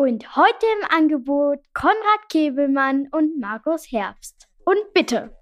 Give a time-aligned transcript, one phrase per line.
[0.00, 4.46] Und heute im Angebot Konrad Kebelmann und Markus Herbst.
[4.64, 5.36] Und bitte.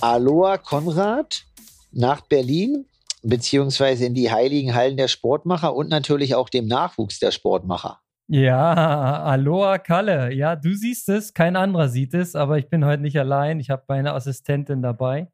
[0.00, 1.46] Aloha Konrad
[1.90, 2.86] nach Berlin
[3.24, 7.98] beziehungsweise in die heiligen Hallen der Sportmacher und natürlich auch dem Nachwuchs der Sportmacher.
[8.28, 10.32] Ja, Aloha Kalle.
[10.32, 13.58] Ja, du siehst es, kein anderer sieht es, aber ich bin heute nicht allein.
[13.58, 15.26] Ich habe meine Assistentin dabei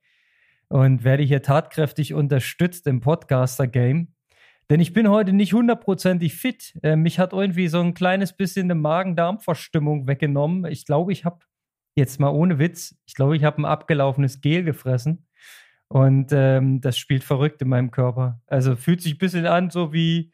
[0.68, 4.14] und werde hier tatkräftig unterstützt im Podcaster-Game.
[4.68, 6.76] Denn ich bin heute nicht hundertprozentig fit.
[6.82, 10.64] Äh, mich hat irgendwie so ein kleines bisschen eine Magen-Darm-Verstimmung weggenommen.
[10.70, 11.38] Ich glaube, ich habe,
[11.94, 15.26] jetzt mal ohne Witz, ich glaube, ich habe ein abgelaufenes Gel gefressen.
[15.88, 18.40] Und ähm, das spielt verrückt in meinem Körper.
[18.48, 20.32] Also fühlt sich ein bisschen an, so wie,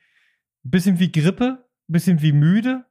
[0.65, 2.87] ein bisschen wie Grippe, ein bisschen wie müde.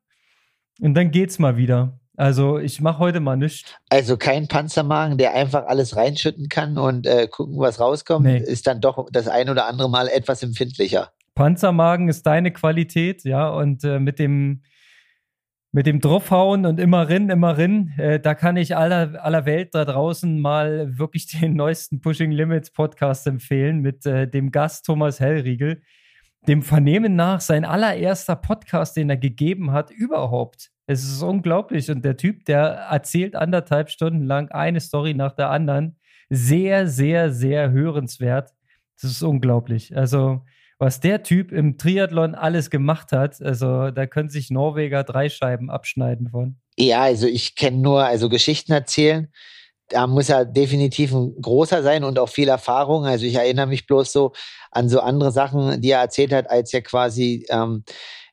[0.79, 1.99] Und dann geht's mal wieder.
[2.21, 3.73] Also ich mache heute mal nichts.
[3.89, 8.37] Also kein Panzermagen, der einfach alles reinschütten kann und äh, gucken, was rauskommt, nee.
[8.37, 11.09] ist dann doch das ein oder andere Mal etwas empfindlicher.
[11.33, 14.61] Panzermagen ist deine Qualität, ja, und äh, mit dem
[15.71, 19.73] mit dem draufhauen und immer rin, immer rin, äh, da kann ich aller, aller Welt
[19.73, 25.19] da draußen mal wirklich den neuesten Pushing Limits Podcast empfehlen mit äh, dem Gast Thomas
[25.19, 25.81] Hellriegel.
[26.47, 30.69] Dem Vernehmen nach sein allererster Podcast, den er gegeben hat, überhaupt.
[30.91, 31.89] Es ist unglaublich.
[31.89, 35.97] Und der Typ, der erzählt anderthalb Stunden lang eine Story nach der anderen.
[36.29, 38.49] Sehr, sehr, sehr hörenswert.
[39.01, 39.95] Das ist unglaublich.
[39.95, 40.41] Also,
[40.79, 45.69] was der Typ im Triathlon alles gemacht hat, also da können sich Norweger drei Scheiben
[45.69, 46.57] abschneiden von.
[46.77, 49.31] Ja, also ich kenne nur, also Geschichten erzählen.
[49.87, 53.05] Da muss er definitiv ein großer sein und auch viel Erfahrung.
[53.05, 54.33] Also ich erinnere mich bloß so
[54.71, 57.83] an so andere Sachen, die er erzählt hat, als er quasi ähm,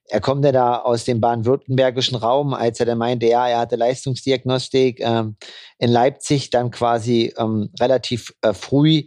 [0.08, 3.76] er kommt ja da aus dem baden-württembergischen Raum, als er dann meinte, ja, er hatte
[3.76, 5.36] Leistungsdiagnostik ähm,
[5.78, 9.04] in Leipzig, dann quasi ähm, relativ äh, früh,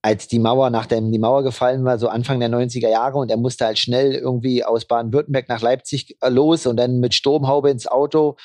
[0.00, 3.36] als die Mauer, nachdem die Mauer gefallen war, so Anfang der 90er Jahre und er
[3.36, 7.86] musste halt schnell irgendwie aus Baden-Württemberg nach Leipzig äh, los und dann mit Sturmhaube ins
[7.86, 8.36] Auto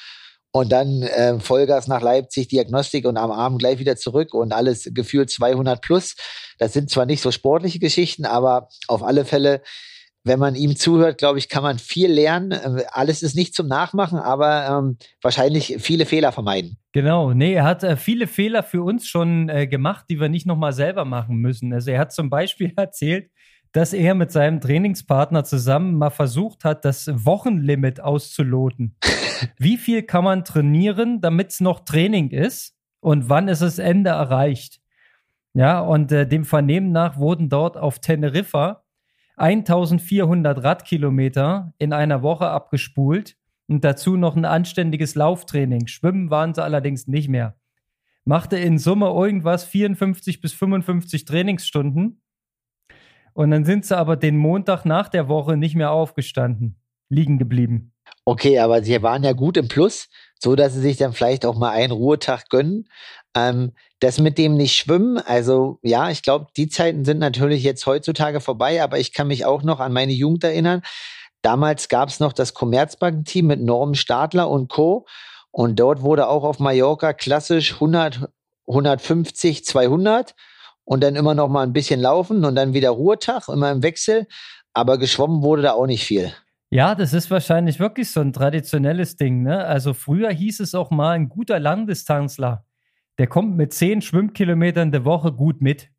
[0.51, 4.89] und dann äh, Vollgas nach Leipzig, Diagnostik und am Abend gleich wieder zurück und alles
[4.93, 6.15] gefühlt 200 plus.
[6.59, 9.61] Das sind zwar nicht so sportliche Geschichten, aber auf alle Fälle
[10.23, 12.51] wenn man ihm zuhört, glaube ich, kann man viel lernen.
[12.51, 16.77] Äh, alles ist nicht zum Nachmachen, aber ähm, wahrscheinlich viele Fehler vermeiden.
[16.93, 20.45] Genau, nee, er hat äh, viele Fehler für uns schon äh, gemacht, die wir nicht
[20.45, 21.73] nochmal selber machen müssen.
[21.73, 23.29] Also er hat zum Beispiel erzählt,
[23.73, 28.95] dass er mit seinem Trainingspartner zusammen mal versucht hat, das Wochenlimit auszuloten.
[29.57, 34.11] Wie viel kann man trainieren, damit es noch Training ist und wann ist das Ende
[34.11, 34.79] erreicht?
[35.55, 38.82] Ja, und äh, dem Vernehmen nach wurden dort auf Teneriffa
[39.43, 43.35] 1400 Radkilometer in einer Woche abgespult
[43.67, 45.87] und dazu noch ein anständiges Lauftraining.
[45.87, 47.57] Schwimmen waren sie allerdings nicht mehr.
[48.23, 52.21] Machte in Summe irgendwas 54 bis 55 Trainingsstunden.
[53.33, 56.77] Und dann sind sie aber den Montag nach der Woche nicht mehr aufgestanden,
[57.09, 57.91] liegen geblieben.
[58.23, 60.07] Okay, aber sie waren ja gut im Plus,
[60.39, 62.87] so dass sie sich dann vielleicht auch mal einen Ruhetag gönnen.
[63.35, 67.85] Ähm, das mit dem nicht schwimmen, also ja, ich glaube, die Zeiten sind natürlich jetzt
[67.85, 70.81] heutzutage vorbei, aber ich kann mich auch noch an meine Jugend erinnern.
[71.41, 75.05] Damals gab es noch das Commerzbank-Team mit Norm Stadler und Co.
[75.51, 78.29] Und dort wurde auch auf Mallorca klassisch 100,
[78.67, 80.35] 150, 200
[80.85, 84.27] und dann immer noch mal ein bisschen laufen und dann wieder Ruhetag, immer im Wechsel.
[84.73, 86.33] Aber geschwommen wurde da auch nicht viel.
[86.69, 89.43] Ja, das ist wahrscheinlich wirklich so ein traditionelles Ding.
[89.43, 89.63] Ne?
[89.63, 92.65] Also früher hieß es auch mal ein guter Langdistanzler
[93.17, 95.89] der kommt mit 10 Schwimmkilometern der Woche gut mit.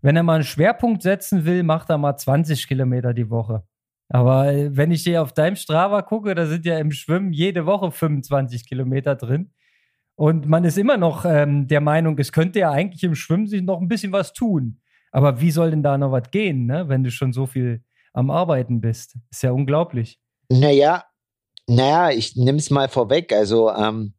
[0.00, 3.64] Wenn er mal einen Schwerpunkt setzen will, macht er mal 20 Kilometer die Woche.
[4.08, 7.66] Aber äh, wenn ich hier auf deinem Strava gucke, da sind ja im Schwimmen jede
[7.66, 9.52] Woche 25 Kilometer drin.
[10.14, 13.62] Und man ist immer noch ähm, der Meinung, es könnte ja eigentlich im Schwimmen sich
[13.62, 14.80] noch ein bisschen was tun.
[15.10, 16.88] Aber wie soll denn da noch was gehen, ne?
[16.88, 19.16] wenn du schon so viel am Arbeiten bist?
[19.30, 20.18] Ist ja unglaublich.
[20.48, 21.04] Naja,
[21.66, 23.32] naja, ich nehme es mal vorweg.
[23.32, 24.14] Also ähm,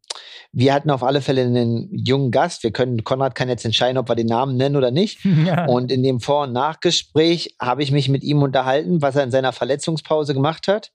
[0.51, 2.63] wir hatten auf alle Fälle einen jungen Gast.
[2.63, 5.19] Wir können, Konrad kann jetzt entscheiden, ob wir den Namen nennen oder nicht.
[5.43, 5.65] Ja.
[5.65, 9.31] Und in dem Vor- und Nachgespräch habe ich mich mit ihm unterhalten, was er in
[9.31, 10.91] seiner Verletzungspause gemacht hat.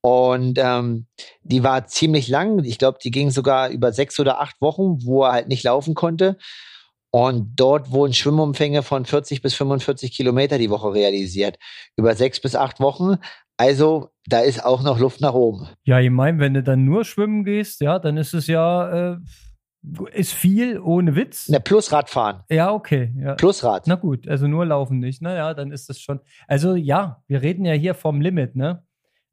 [0.00, 1.06] Und ähm,
[1.42, 2.62] die war ziemlich lang.
[2.62, 5.94] Ich glaube, die ging sogar über sechs oder acht Wochen, wo er halt nicht laufen
[5.94, 6.36] konnte.
[7.10, 11.58] Und dort wurden Schwimmumfänge von 40 bis 45 Kilometer die Woche realisiert.
[11.96, 13.18] Über sechs bis acht Wochen.
[13.56, 15.68] Also da ist auch noch Luft nach oben.
[15.84, 19.18] Ja, ich meine, wenn du dann nur schwimmen gehst, ja, dann ist es ja äh,
[20.12, 21.48] ist viel ohne Witz.
[21.48, 22.42] Ne, plus Radfahren.
[22.48, 23.12] Ja, okay.
[23.18, 23.34] Ja.
[23.34, 23.86] Plus Rad.
[23.86, 25.20] Na gut, also nur laufen nicht.
[25.20, 26.20] Naja, dann ist das schon.
[26.48, 28.82] Also ja, wir reden ja hier vom Limit, ne?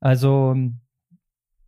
[0.02, 0.56] Also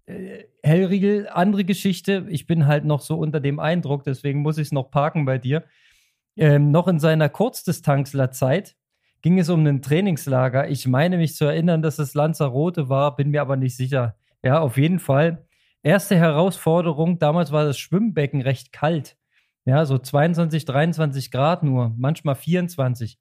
[0.06, 2.26] äh, Hellriegel, andere Geschichte.
[2.30, 5.38] Ich bin halt noch so unter dem Eindruck, deswegen muss ich es noch parken bei
[5.38, 5.64] dir.
[6.36, 8.76] ähm, noch in seiner Kurzdistanzlerzeit
[9.24, 10.70] ging es um ein Trainingslager.
[10.70, 14.16] Ich meine mich zu erinnern, dass es Lanzarote war, bin mir aber nicht sicher.
[14.44, 15.48] Ja, auf jeden Fall.
[15.82, 19.18] Erste Herausforderung, damals war das Schwimmbecken recht kalt.
[19.66, 23.18] Ja, so 22, 23 Grad nur, manchmal 24.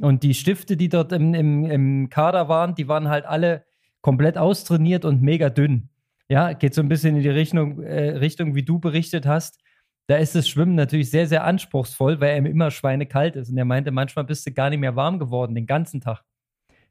[0.00, 3.64] Und die Stifte, die dort im, im, im Kader waren, die waren halt alle
[4.00, 5.88] komplett austrainiert und mega dünn.
[6.28, 9.60] Ja, geht so ein bisschen in die Richtung, äh, Richtung, wie du berichtet hast.
[10.06, 13.50] Da ist das Schwimmen natürlich sehr, sehr anspruchsvoll, weil er immer schweinekalt ist.
[13.50, 16.22] Und er meinte, manchmal bist du gar nicht mehr warm geworden, den ganzen Tag.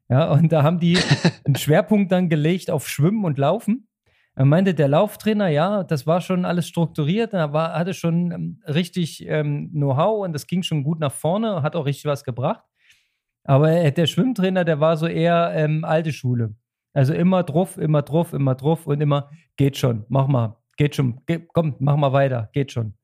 [0.10, 0.98] Ja, und da haben die
[1.46, 3.88] einen Schwerpunkt dann gelegt auf Schwimmen und Laufen.
[4.36, 8.62] Er meinte, der Lauftrainer, ja, das war schon alles strukturiert, er war, hatte schon ähm,
[8.68, 12.64] richtig ähm, Know-how und das ging schon gut nach vorne, hat auch richtig was gebracht.
[13.44, 16.56] Aber der Schwimmtrainer, der war so eher ähm, alte Schule.
[16.94, 21.22] Also immer drauf, immer drauf, immer drauf und immer, geht schon, mach mal, geht schon,
[21.26, 22.96] geht, komm, mach mal weiter, geht schon.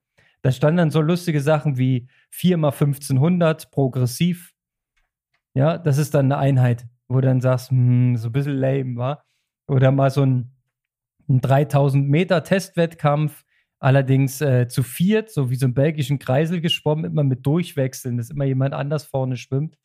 [0.42, 4.54] Da standen dann so lustige Sachen wie 4 mal 1500 progressiv.
[5.54, 8.96] Ja, das ist dann eine Einheit, wo du dann sagst, hm, so ein bisschen lame,
[8.96, 9.26] war.
[9.68, 10.52] Oder mal so ein,
[11.28, 13.44] ein 3000 Meter Testwettkampf,
[13.80, 18.30] allerdings äh, zu viert, so wie so einen belgischen Kreisel geschwommen, immer mit Durchwechseln, dass
[18.30, 19.78] immer jemand anders vorne schwimmt.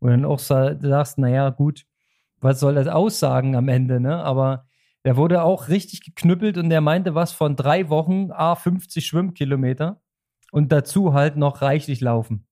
[0.00, 1.84] Und dann auch sagst, naja, gut,
[2.40, 4.16] was soll das aussagen am Ende, ne?
[4.22, 4.66] Aber
[5.04, 10.00] der wurde auch richtig geknüppelt und der meinte was von drei Wochen, a 50 Schwimmkilometer
[10.52, 12.46] und dazu halt noch reichlich laufen.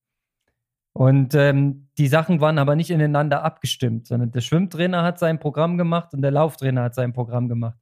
[0.93, 5.77] Und ähm, die Sachen waren aber nicht ineinander abgestimmt, sondern der Schwimmtrainer hat sein Programm
[5.77, 7.77] gemacht und der Lauftrainer hat sein Programm gemacht.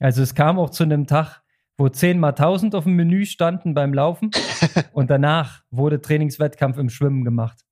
[0.00, 1.42] Also es kam auch zu einem Tag,
[1.76, 4.32] wo 10 mal 1000 auf dem Menü standen beim Laufen
[4.92, 7.64] und danach wurde Trainingswettkampf im Schwimmen gemacht.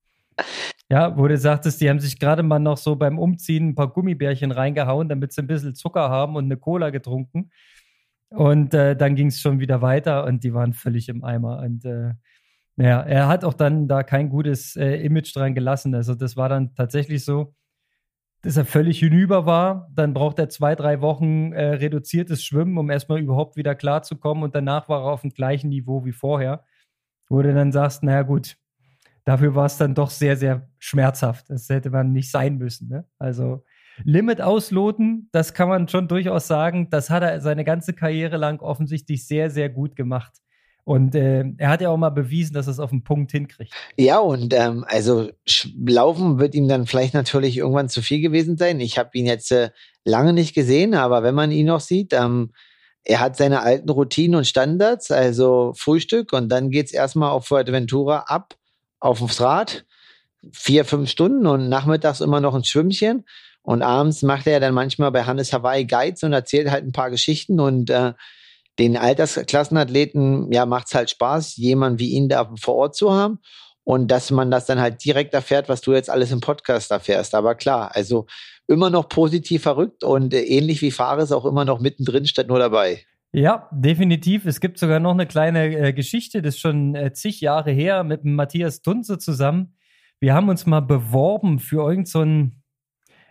[0.89, 3.89] Ja, wo du sagtest, die haben sich gerade mal noch so beim Umziehen ein paar
[3.89, 7.51] Gummibärchen reingehauen, damit sie ein bisschen Zucker haben und eine Cola getrunken.
[8.29, 11.59] Und äh, dann ging es schon wieder weiter und die waren völlig im Eimer.
[11.59, 12.13] Und äh,
[12.77, 15.95] ja, er hat auch dann da kein gutes äh, Image dran gelassen.
[15.95, 17.53] Also das war dann tatsächlich so,
[18.41, 19.89] dass er völlig hinüber war.
[19.93, 24.43] Dann braucht er zwei, drei Wochen äh, reduziertes Schwimmen, um erstmal überhaupt wieder klarzukommen.
[24.43, 26.63] Und danach war er auf dem gleichen Niveau wie vorher.
[27.29, 28.57] Wo du dann sagst, naja gut,
[29.27, 31.49] dafür war es dann doch sehr, sehr schmerzhaft.
[31.49, 32.87] Das hätte man nicht sein müssen.
[32.87, 33.05] Ne?
[33.19, 33.65] Also
[34.05, 36.89] Limit ausloten, das kann man schon durchaus sagen.
[36.91, 40.31] Das hat er seine ganze Karriere lang offensichtlich sehr, sehr gut gemacht.
[40.85, 43.73] Und äh, er hat ja auch mal bewiesen, dass er es auf den Punkt hinkriegt.
[43.97, 45.29] Ja, und ähm, also
[45.85, 48.79] Laufen wird ihm dann vielleicht natürlich irgendwann zu viel gewesen sein.
[48.79, 49.71] Ich habe ihn jetzt äh,
[50.05, 52.53] lange nicht gesehen, aber wenn man ihn noch sieht, ähm,
[53.03, 57.47] er hat seine alten Routinen und Standards, also Frühstück und dann geht es erstmal auf
[57.47, 58.55] Fuerteventura ab
[58.99, 59.85] aufs Rad,
[60.51, 63.25] vier, fünf Stunden und nachmittags immer noch ein Schwimmchen.
[63.61, 67.09] Und abends macht er dann manchmal bei Hannes Hawaii Guides und erzählt halt ein paar
[67.09, 68.13] Geschichten und äh,
[68.79, 73.39] den Altersklassenathleten, ja, macht's halt Spaß, jemanden wie ihn da vor Ort zu haben
[73.83, 77.33] und dass man das dann halt direkt erfährt, was du jetzt alles im Podcast erfährst.
[77.33, 78.25] Aber klar, also
[78.67, 82.59] immer noch positiv verrückt und äh, ähnlich wie Fares auch immer noch mittendrin statt nur
[82.59, 83.05] dabei.
[83.33, 84.45] Ja, definitiv.
[84.45, 88.03] Es gibt sogar noch eine kleine äh, Geschichte, das ist schon äh, zig Jahre her,
[88.03, 89.75] mit Matthias Dunze zusammen.
[90.19, 92.25] Wir haben uns mal beworben für irgendein, so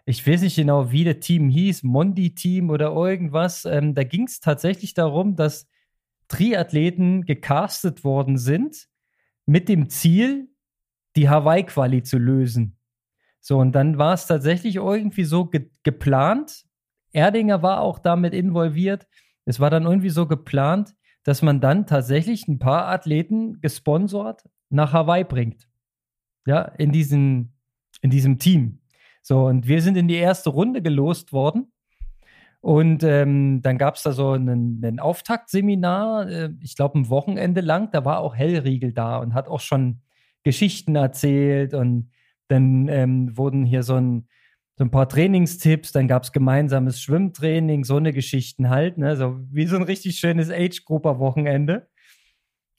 [0.04, 3.64] ich weiß nicht genau, wie das Team hieß, Mondi-Team oder irgendwas.
[3.64, 5.66] Ähm, da ging es tatsächlich darum, dass
[6.28, 8.88] Triathleten gecastet worden sind
[9.46, 10.48] mit dem Ziel,
[11.16, 12.78] die Hawaii-Quali zu lösen.
[13.40, 16.64] So, und dann war es tatsächlich irgendwie so ge geplant.
[17.12, 19.06] Erdinger war auch damit involviert
[19.46, 24.92] es war dann irgendwie so geplant, dass man dann tatsächlich ein paar Athleten gesponsert nach
[24.92, 25.68] Hawaii bringt.
[26.46, 27.54] Ja, in, diesen,
[28.00, 28.80] in diesem Team.
[29.22, 31.72] So, und wir sind in die erste Runde gelost worden.
[32.60, 37.90] Und ähm, dann gab es da so ein, Auftaktseminar, äh, ich glaube ein Wochenende lang.
[37.92, 40.00] Da war auch Hellriegel da und hat auch schon
[40.42, 41.74] Geschichten erzählt.
[41.74, 42.10] Und
[42.48, 44.28] dann ähm, wurden hier so ein,
[44.78, 49.16] so ein paar Trainingstipps, dann gab es gemeinsames Schwimmtraining, so eine Geschichten halt, ne?
[49.16, 51.88] so wie so ein richtig schönes Age-Grupper-Wochenende.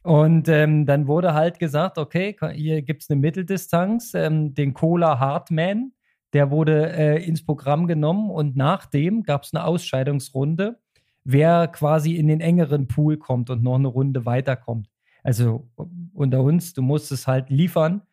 [0.04, 5.20] Und ähm, dann wurde halt gesagt, okay, hier gibt es eine Mitteldistanz, ähm, den Cola
[5.20, 5.92] Hartman,
[6.34, 10.80] der wurde äh, ins Programm genommen und nachdem gab es eine Ausscheidungsrunde,
[11.24, 14.88] wer quasi in den engeren Pool kommt und noch eine Runde weiterkommt.
[15.24, 15.68] Also
[16.14, 18.04] unter uns, du musst es halt liefern,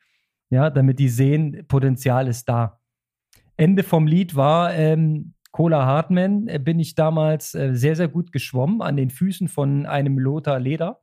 [0.50, 2.80] ja, damit die sehen, Potenzial ist da.
[3.56, 8.32] Ende vom Lied war ähm, Cola Hartman, äh, bin ich damals äh, sehr, sehr gut
[8.32, 11.00] geschwommen an den Füßen von einem Lothar Leder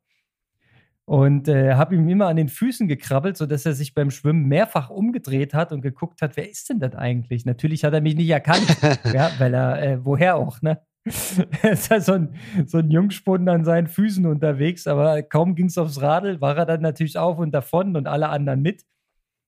[1.06, 4.90] und äh, habe ihm immer an den Füßen gekrabbelt, sodass er sich beim Schwimmen mehrfach
[4.90, 7.46] umgedreht hat und geguckt hat, wer ist denn das eigentlich?
[7.46, 8.78] Natürlich hat er mich nicht erkannt,
[9.14, 10.82] ja, weil er, äh, woher auch, ne?
[11.06, 15.78] ist ja so ein, so ein Jungspund an seinen Füßen unterwegs, aber kaum ging es
[15.78, 18.84] aufs Radl, war er dann natürlich auf und davon und alle anderen mit.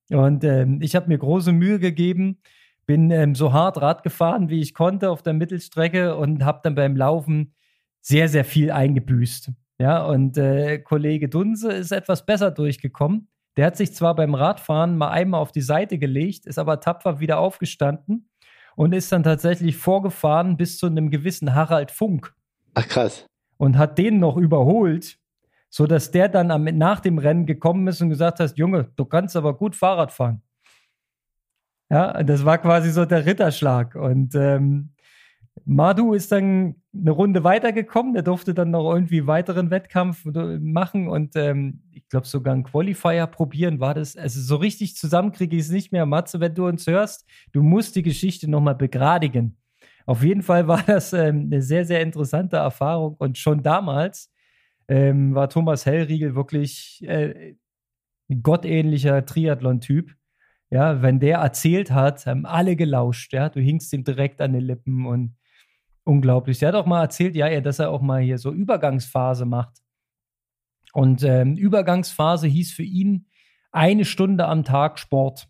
[0.09, 2.39] Und ähm, ich habe mir große Mühe gegeben,
[2.85, 6.75] bin ähm, so hart Rad gefahren, wie ich konnte auf der Mittelstrecke und habe dann
[6.75, 7.53] beim Laufen
[8.01, 9.51] sehr, sehr viel eingebüßt.
[9.79, 13.27] Ja, und äh, Kollege Dunse ist etwas besser durchgekommen.
[13.57, 17.19] Der hat sich zwar beim Radfahren mal einmal auf die Seite gelegt, ist aber tapfer
[17.19, 18.29] wieder aufgestanden
[18.75, 22.33] und ist dann tatsächlich vorgefahren bis zu einem gewissen Harald Funk.
[22.73, 23.25] Ach krass.
[23.57, 25.19] Und hat den noch überholt,
[25.69, 29.35] sodass der dann am, nach dem Rennen gekommen ist und gesagt hat, Junge, du kannst
[29.35, 30.41] aber gut Fahrrad fahren.
[31.93, 33.93] Ja, das war quasi so der Ritterschlag.
[33.93, 34.93] Und ähm,
[35.63, 38.13] Madu ist dann eine Runde weitergekommen.
[38.15, 43.27] Der durfte dann noch irgendwie weiteren Wettkampf machen und ähm, ich glaube sogar einen Qualifier
[43.27, 43.79] probieren.
[43.79, 46.07] War das, also so richtig zusammen kriege ich es nicht mehr.
[46.07, 49.57] Matze, wenn du uns hörst, du musst die Geschichte nochmal begradigen.
[50.07, 54.31] Auf jeden Fall war das ähm, eine sehr, sehr interessante Erfahrung und schon damals
[54.87, 57.55] ähm, war Thomas Hellriegel wirklich äh,
[58.29, 60.15] ein gottähnlicher Triathlon-Typ
[60.73, 64.63] ja, wenn der erzählt hat, haben alle gelauscht, ja, du hingst ihm direkt an den
[64.63, 65.35] Lippen und
[66.03, 66.57] unglaublich.
[66.57, 69.77] Der hat auch mal erzählt, ja, dass er auch mal hier so Übergangsphase macht.
[70.91, 73.27] Und ähm, Übergangsphase hieß für ihn
[73.71, 75.47] eine Stunde am Tag Sport.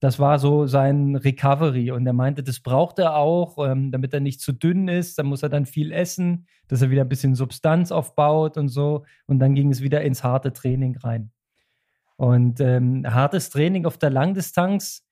[0.00, 1.92] Das war so sein Recovery.
[1.92, 5.20] Und er meinte, das braucht er auch, ähm, damit er nicht zu dünn ist.
[5.20, 9.04] Dann muss er dann viel essen, dass er wieder ein bisschen Substanz aufbaut und so.
[9.26, 11.30] Und dann ging es wieder ins harte Training rein.
[12.16, 15.04] Und ähm, hartes Training auf der Langdistanz,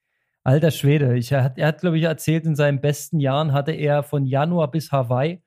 [0.43, 1.17] alter Schwede.
[1.17, 4.71] Ich, er hat, hat glaube ich, erzählt, in seinen besten Jahren hatte er von Januar
[4.71, 5.41] bis Hawaii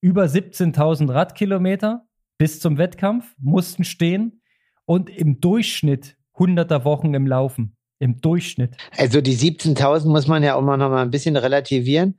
[0.00, 2.06] über 17.000 Radkilometer
[2.38, 4.40] bis zum Wettkampf, mussten stehen
[4.84, 7.76] und im Durchschnitt 100er Wochen im Laufen.
[8.00, 8.76] Im Durchschnitt.
[8.96, 12.18] Also die 17.000 muss man ja auch mal noch mal ein bisschen relativieren.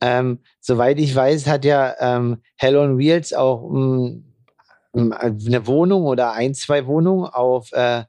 [0.00, 4.27] Ähm, soweit ich weiß, hat ja ähm, Hell on Wheels auch ähm,
[4.98, 8.04] eine Wohnung oder ein, zwei Wohnungen auf äh,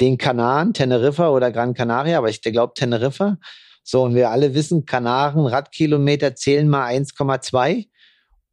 [0.00, 3.38] den Kanaren, Teneriffa oder Gran Canaria, aber ich glaube Teneriffa.
[3.82, 7.86] So, und wir alle wissen, Kanaren, Radkilometer zählen mal 1,2.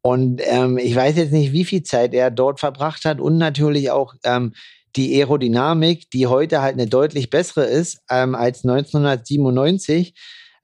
[0.00, 3.90] Und ähm, ich weiß jetzt nicht, wie viel Zeit er dort verbracht hat und natürlich
[3.90, 4.54] auch ähm,
[4.94, 10.14] die Aerodynamik, die heute halt eine deutlich bessere ist ähm, als 1997.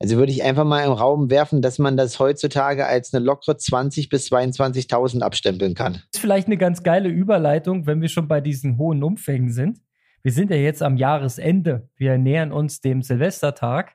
[0.03, 3.55] Also würde ich einfach mal im Raum werfen, dass man das heutzutage als eine lockere
[3.55, 5.93] 20 bis 22.000 abstempeln kann.
[5.93, 9.79] Das ist vielleicht eine ganz geile Überleitung, wenn wir schon bei diesen hohen Umfängen sind.
[10.21, 11.87] Wir sind ja jetzt am Jahresende.
[11.95, 13.93] Wir nähern uns dem Silvestertag.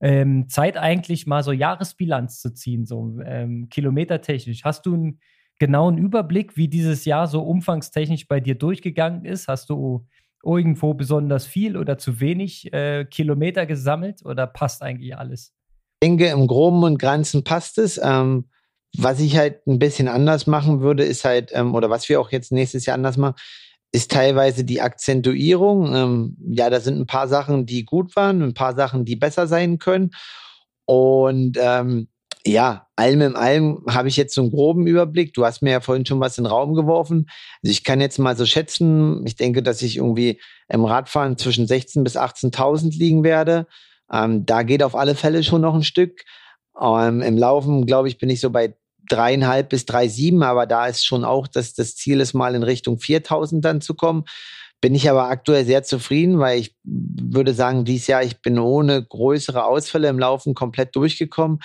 [0.00, 4.64] Ähm, Zeit eigentlich mal so Jahresbilanz zu ziehen, so ähm, kilometertechnisch.
[4.64, 5.20] Hast du einen
[5.58, 9.48] genauen Überblick, wie dieses Jahr so umfangstechnisch bei dir durchgegangen ist?
[9.48, 10.06] Hast du
[10.44, 15.52] irgendwo besonders viel oder zu wenig äh, Kilometer gesammelt oder passt eigentlich alles?
[16.00, 18.00] Ich denke, im Groben und Ganzen passt es.
[18.02, 18.48] Ähm,
[18.96, 22.30] was ich halt ein bisschen anders machen würde, ist halt, ähm, oder was wir auch
[22.30, 23.36] jetzt nächstes Jahr anders machen,
[23.92, 25.94] ist teilweise die Akzentuierung.
[25.94, 29.46] Ähm, ja, da sind ein paar Sachen, die gut waren, ein paar Sachen, die besser
[29.46, 30.10] sein können.
[30.86, 32.08] Und ähm,
[32.44, 35.32] ja, allem in allem habe ich jetzt so einen groben Überblick.
[35.32, 37.26] Du hast mir ja vorhin schon was in den Raum geworfen.
[37.62, 41.66] Also ich kann jetzt mal so schätzen, ich denke, dass ich irgendwie im Radfahren zwischen
[41.66, 43.66] 16.000 bis 18.000 liegen werde.
[44.12, 46.24] Ähm, da geht auf alle Fälle schon noch ein Stück.
[46.80, 48.74] Ähm, Im Laufen, glaube ich, bin ich so bei
[49.08, 52.62] dreieinhalb bis drei sieben, aber da ist schon auch, dass das Ziel ist, mal in
[52.62, 54.24] Richtung 4.000 dann zu kommen.
[54.80, 59.04] Bin ich aber aktuell sehr zufrieden, weil ich würde sagen, dieses Jahr, ich bin ohne
[59.04, 61.60] größere Ausfälle im Laufen komplett durchgekommen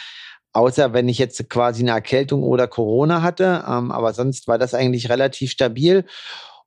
[0.57, 3.63] außer wenn ich jetzt quasi eine Erkältung oder Corona hatte.
[3.67, 6.03] Ähm, aber sonst war das eigentlich relativ stabil.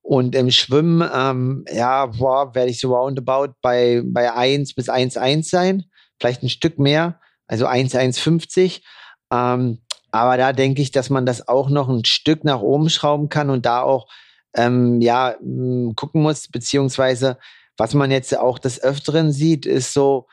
[0.00, 5.48] Und im Schwimmen, ähm, ja, boah, werde ich so roundabout bei, bei 1 bis 1,1
[5.48, 5.84] sein.
[6.20, 7.18] Vielleicht ein Stück mehr,
[7.48, 8.84] also 1,150.
[9.32, 9.80] Ähm,
[10.12, 13.50] aber da denke ich, dass man das auch noch ein Stück nach oben schrauben kann
[13.50, 14.06] und da auch,
[14.54, 15.34] ähm, ja,
[15.96, 17.38] gucken muss, beziehungsweise
[17.76, 20.28] was man jetzt auch des Öfteren sieht, ist so,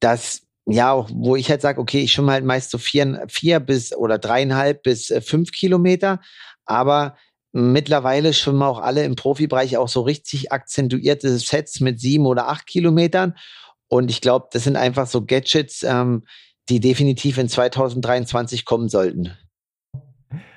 [0.00, 3.60] dass ja, auch, wo ich halt sage, okay, ich schwimme halt meist so vier, vier
[3.60, 6.20] bis oder dreieinhalb bis äh, fünf Kilometer,
[6.64, 7.16] aber
[7.52, 12.66] mittlerweile schwimmen auch alle im Profibereich auch so richtig akzentuierte Sets mit sieben oder acht
[12.66, 13.34] Kilometern.
[13.88, 16.24] Und ich glaube, das sind einfach so Gadgets, ähm,
[16.68, 19.36] die definitiv in 2023 kommen sollten.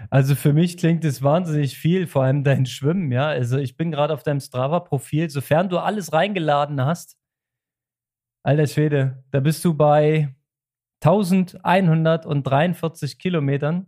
[0.10, 3.28] Also für mich klingt es wahnsinnig viel, vor allem dein Schwimmen, ja.
[3.28, 7.19] Also ich bin gerade auf deinem Strava-Profil, sofern du alles reingeladen hast,
[8.44, 10.34] Alter Schwede, da bist du bei
[11.02, 13.88] 1143 Kilometern.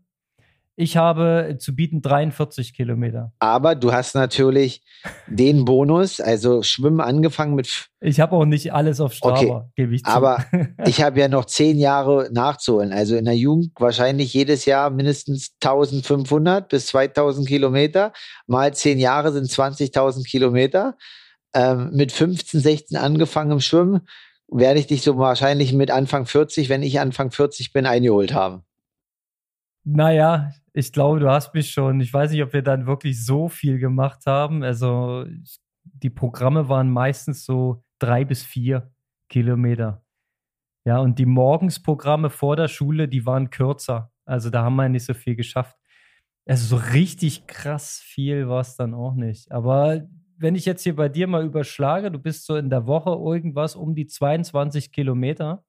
[0.78, 3.34] Ich habe zu bieten 43 Kilometer.
[3.40, 4.82] Aber du hast natürlich
[5.28, 7.90] den Bonus, also Schwimmen angefangen mit.
[8.00, 10.10] Ich habe auch nicht alles auf Strava, okay, gebe ich zu.
[10.10, 10.44] Aber
[10.86, 12.92] ich habe ja noch zehn Jahre nachzuholen.
[12.94, 18.12] Also in der Jugend wahrscheinlich jedes Jahr mindestens 1500 bis 2000 Kilometer.
[18.48, 20.98] Mal zehn Jahre sind 20.000 Kilometer.
[21.54, 24.08] Ähm, mit 15, 16 angefangen im Schwimmen
[24.52, 28.64] werde ich dich so wahrscheinlich mit Anfang 40, wenn ich Anfang 40 bin, eingeholt haben.
[29.84, 32.00] Naja, ich glaube, du hast mich schon.
[32.02, 34.64] Ich weiß nicht, ob wir dann wirklich so viel gemacht haben.
[34.64, 35.26] Also
[35.84, 38.92] die Programme waren meistens so drei bis vier
[39.30, 40.04] Kilometer.
[40.86, 44.12] Ja, und die Morgensprogramme vor der Schule, die waren kürzer.
[44.26, 45.78] Also da haben wir nicht so viel geschafft.
[46.48, 49.52] Also so richtig krass viel war es dann auch nicht.
[49.52, 50.08] Aber
[50.42, 53.76] wenn ich jetzt hier bei dir mal überschlage, du bist so in der Woche irgendwas
[53.76, 55.64] um die 22 Kilometer.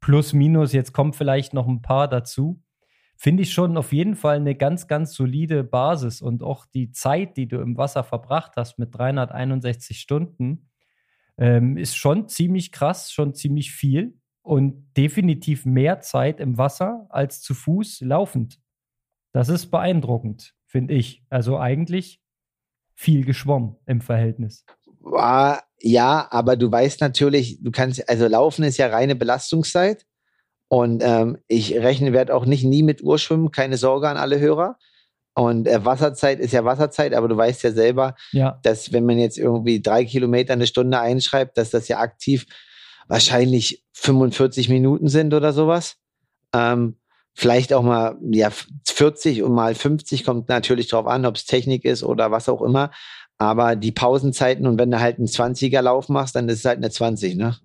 [0.00, 2.62] Plus, minus, jetzt kommt vielleicht noch ein paar dazu
[3.22, 7.36] finde ich schon auf jeden Fall eine ganz, ganz solide Basis und auch die Zeit,
[7.36, 10.70] die du im Wasser verbracht hast mit 361 Stunden,
[11.38, 17.40] ähm, ist schon ziemlich krass, schon ziemlich viel und definitiv mehr Zeit im Wasser als
[17.40, 18.58] zu Fuß laufend.
[19.30, 21.22] Das ist beeindruckend, finde ich.
[21.30, 22.20] Also eigentlich
[22.94, 24.64] viel geschwommen im Verhältnis.
[25.80, 30.06] Ja, aber du weißt natürlich, du kannst, also Laufen ist ja reine Belastungszeit.
[30.68, 34.78] Und ähm, ich rechne, werde auch nicht nie mit Urschwimmen, keine Sorge an alle Hörer.
[35.34, 38.58] Und äh, Wasserzeit ist ja Wasserzeit, aber du weißt ja selber, ja.
[38.62, 42.46] dass wenn man jetzt irgendwie drei Kilometer eine Stunde einschreibt, dass das ja aktiv
[43.08, 45.96] wahrscheinlich 45 Minuten sind oder sowas.
[46.54, 46.96] Ähm,
[47.34, 48.50] vielleicht auch mal ja
[48.86, 52.62] 40 und mal 50 kommt natürlich drauf an, ob es Technik ist oder was auch
[52.62, 52.90] immer.
[53.38, 56.78] Aber die Pausenzeiten und wenn du halt einen 20er Lauf machst, dann ist es halt
[56.78, 57.56] eine 20, ne?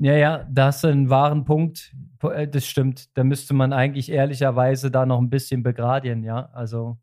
[0.00, 1.92] Ja, ja, da hast du einen wahren Punkt.
[2.22, 3.16] Äh, das stimmt.
[3.16, 6.48] Da müsste man eigentlich ehrlicherweise da noch ein bisschen begradigen, ja.
[6.52, 6.98] Also,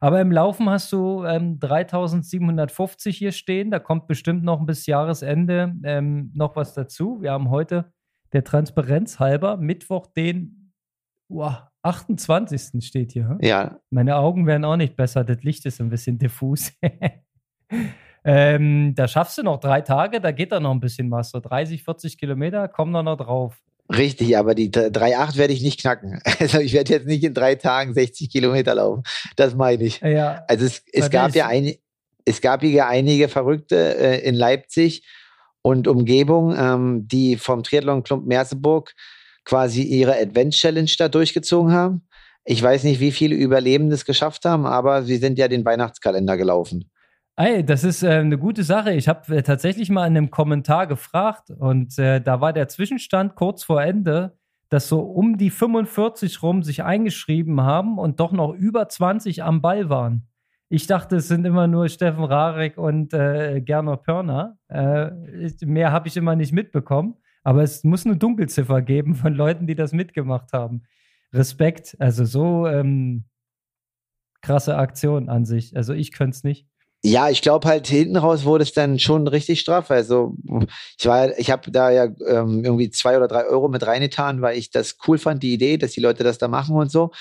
[0.00, 3.70] aber im Laufen hast du ähm, 3750 hier stehen.
[3.70, 7.18] Da kommt bestimmt noch bis Jahresende ähm, noch was dazu.
[7.20, 7.92] Wir haben heute
[8.32, 10.57] der Transparenz halber Mittwoch den
[11.28, 12.84] wow, 28.
[12.84, 13.38] steht hier.
[13.40, 13.78] Ja.
[13.90, 15.24] Meine Augen werden auch nicht besser.
[15.24, 16.72] Das Licht ist ein bisschen diffus.
[18.24, 21.30] Ähm, da schaffst du noch drei Tage, da geht da noch ein bisschen was.
[21.30, 23.54] So 30, 40 Kilometer kommen da noch drauf.
[23.90, 26.20] Richtig, aber die 3,8 werde ich nicht knacken.
[26.38, 29.02] Also ich werde jetzt nicht in drei Tagen 60 Kilometer laufen.
[29.36, 30.00] Das meine ich.
[30.00, 31.74] Ja, also es, es gab ja ein,
[32.26, 35.06] es gab ja einige Verrückte äh, in Leipzig
[35.62, 38.94] und Umgebung, ähm, die vom Triathlon Club Merseburg
[39.44, 42.06] quasi ihre Advent Challenge da durchgezogen haben.
[42.44, 46.36] Ich weiß nicht, wie viele Überlebende es geschafft haben, aber sie sind ja den Weihnachtskalender
[46.36, 46.90] gelaufen.
[47.36, 48.92] Ey, das ist äh, eine gute Sache.
[48.94, 53.36] Ich habe äh, tatsächlich mal in einem Kommentar gefragt und äh, da war der Zwischenstand
[53.36, 54.36] kurz vor Ende,
[54.70, 59.62] dass so um die 45 rum sich eingeschrieben haben und doch noch über 20 am
[59.62, 60.26] Ball waren.
[60.68, 64.58] Ich dachte, es sind immer nur Steffen Rarek und äh, Gernot Pörner.
[64.68, 65.10] Äh,
[65.64, 67.14] mehr habe ich immer nicht mitbekommen.
[67.42, 70.82] Aber es muss eine Dunkelziffer geben von Leuten, die das mitgemacht haben.
[71.32, 71.96] Respekt.
[71.98, 73.24] Also so ähm,
[74.42, 75.76] krasse Aktion an sich.
[75.76, 76.66] Also ich könnte es nicht.
[77.04, 79.90] Ja, ich glaube halt hinten raus wurde es dann schon richtig straff.
[79.92, 80.34] Also
[80.98, 84.58] ich war, ich habe da ja ähm, irgendwie zwei oder drei Euro mit reingetan, weil
[84.58, 87.12] ich das cool fand, die Idee, dass die Leute das da machen und so.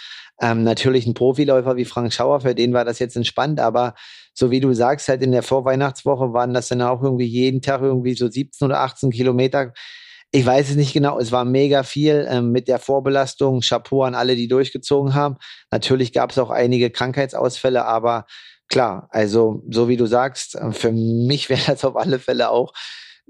[0.41, 3.93] Ähm, natürlich ein Profiläufer wie Frank Schauer, für den war das jetzt entspannt, aber
[4.33, 7.81] so wie du sagst, halt in der Vorweihnachtswoche waren das dann auch irgendwie jeden Tag
[7.81, 9.73] irgendwie so 17 oder 18 Kilometer.
[10.31, 13.61] Ich weiß es nicht genau, es war mega viel ähm, mit der Vorbelastung.
[13.61, 15.37] Chapeau an alle, die durchgezogen haben.
[15.71, 18.25] Natürlich gab es auch einige Krankheitsausfälle, aber
[18.67, 22.73] klar, also so wie du sagst, äh, für mich wäre das auf alle Fälle auch,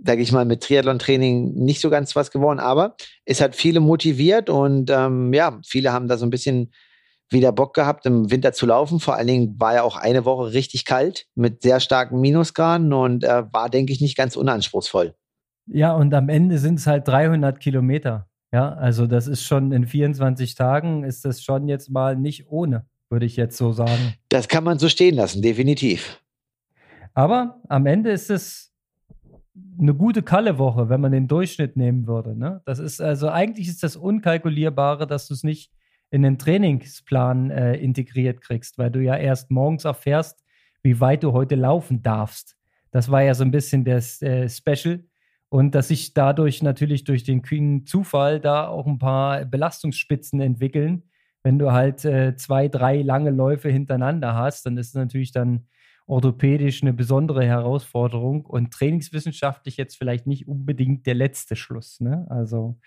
[0.03, 4.49] sage ich mal, mit Triathlon-Training nicht so ganz was geworden, aber es hat viele motiviert
[4.49, 6.71] und ähm, ja, viele haben da so ein bisschen
[7.29, 8.99] wieder Bock gehabt, im Winter zu laufen.
[8.99, 13.23] Vor allen Dingen war ja auch eine Woche richtig kalt mit sehr starken Minusgraden und
[13.23, 15.16] äh, war, denke ich, nicht ganz unanspruchsvoll.
[15.67, 18.27] Ja, und am Ende sind es halt 300 Kilometer.
[18.51, 22.85] Ja, also das ist schon in 24 Tagen ist das schon jetzt mal nicht ohne
[23.09, 24.15] würde ich jetzt so sagen.
[24.29, 26.21] Das kann man so stehen lassen, definitiv.
[27.13, 28.73] Aber am Ende ist es
[29.79, 32.37] eine gute Kalle-Woche, wenn man den Durchschnitt nehmen würde.
[32.37, 32.61] Ne?
[32.65, 35.71] Das ist also eigentlich ist das Unkalkulierbare, dass du es nicht
[36.09, 40.43] in den Trainingsplan äh, integriert kriegst, weil du ja erst morgens erfährst,
[40.83, 42.55] wie weit du heute laufen darfst.
[42.91, 45.03] Das war ja so ein bisschen das äh, Special.
[45.49, 51.03] Und dass sich dadurch natürlich durch den kühnen Zufall da auch ein paar Belastungsspitzen entwickeln,
[51.43, 55.67] wenn du halt äh, zwei, drei lange Läufe hintereinander hast, dann ist es natürlich dann
[56.05, 61.99] orthopädisch eine besondere Herausforderung und trainingswissenschaftlich jetzt vielleicht nicht unbedingt der letzte Schluss.
[61.99, 62.25] Ne?
[62.29, 62.77] Also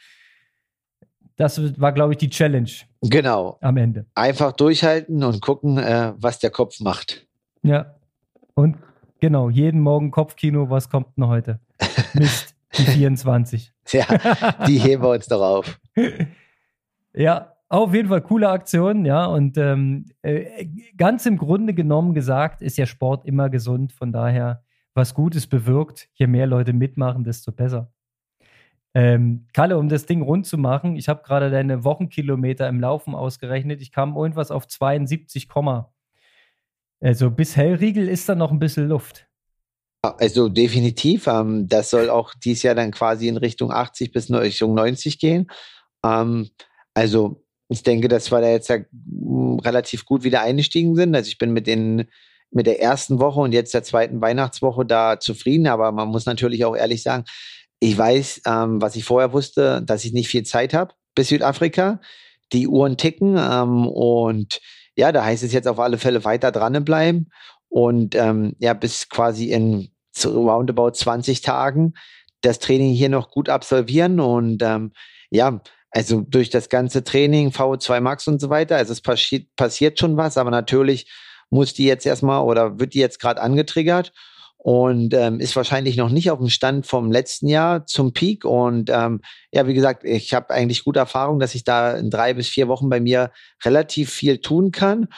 [1.36, 2.70] Das war, glaube ich, die Challenge.
[3.02, 3.56] Genau.
[3.62, 4.04] Am Ende.
[4.14, 7.26] Einfach durchhalten und gucken, äh, was der Kopf macht.
[7.62, 7.94] Ja.
[8.54, 8.76] Und
[9.20, 11.60] genau, jeden Morgen Kopfkino, was kommt denn heute?
[12.14, 13.72] Mist, die 24.
[13.90, 14.04] ja,
[14.66, 15.80] die heben wir uns doch auf.
[17.12, 19.26] Ja, auf jeden Fall coole Aktion, ja.
[19.26, 23.92] Und ähm, äh, ganz im Grunde genommen gesagt, ist ja Sport immer gesund.
[23.92, 24.62] Von daher,
[24.94, 27.92] was Gutes bewirkt, je mehr Leute mitmachen, desto besser.
[28.94, 33.16] Ähm, Kalle, um das Ding rund zu machen, ich habe gerade deine Wochenkilometer im Laufen
[33.16, 33.80] ausgerechnet.
[33.82, 35.48] Ich kam irgendwas auf 72,
[37.00, 39.29] also bis Hellriegel ist da noch ein bisschen Luft.
[40.02, 41.26] Also definitiv.
[41.26, 45.50] Ähm, das soll auch dieses Jahr dann quasi in Richtung 80 bis Richtung 90 gehen.
[46.04, 46.48] Ähm,
[46.94, 51.14] also ich denke, dass wir da jetzt ja mm, relativ gut wieder eingestiegen sind.
[51.14, 52.08] Also ich bin mit den
[52.52, 56.64] mit der ersten Woche und jetzt der zweiten Weihnachtswoche da zufrieden, aber man muss natürlich
[56.64, 57.24] auch ehrlich sagen,
[57.78, 62.00] ich weiß, ähm, was ich vorher wusste, dass ich nicht viel Zeit habe bis Südafrika.
[62.52, 64.60] Die Uhren ticken ähm, und
[64.96, 67.30] ja, da heißt es jetzt auf alle Fälle weiter dranbleiben
[67.70, 69.88] und ähm, ja, bis quasi in
[70.24, 71.94] roundabout 20 Tagen
[72.42, 74.92] das Training hier noch gut absolvieren und ähm,
[75.30, 79.98] ja, also durch das ganze Training, VO2 Max und so weiter, also es passiert, passiert
[79.98, 81.10] schon was, aber natürlich
[81.48, 84.12] muss die jetzt erstmal oder wird die jetzt gerade angetriggert
[84.62, 88.44] und ähm, ist wahrscheinlich noch nicht auf dem Stand vom letzten Jahr zum Peak.
[88.44, 92.34] Und ähm, ja, wie gesagt, ich habe eigentlich gute Erfahrung, dass ich da in drei
[92.34, 93.32] bis vier Wochen bei mir
[93.64, 95.08] relativ viel tun kann.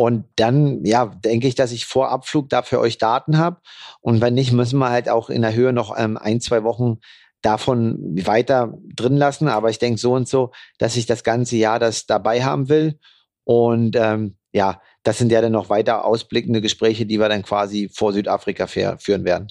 [0.00, 3.60] Und dann, ja, denke ich, dass ich vor Abflug dafür euch Daten habe.
[4.00, 6.98] Und wenn nicht, müssen wir halt auch in der Höhe noch ähm, ein, zwei Wochen
[7.42, 9.48] davon weiter drin lassen.
[9.48, 13.00] Aber ich denke so und so, dass ich das ganze Jahr das dabei haben will.
[13.42, 17.90] Und ähm, ja, das sind ja dann noch weiter ausblickende Gespräche, die wir dann quasi
[17.92, 19.48] vor Südafrika führen werden.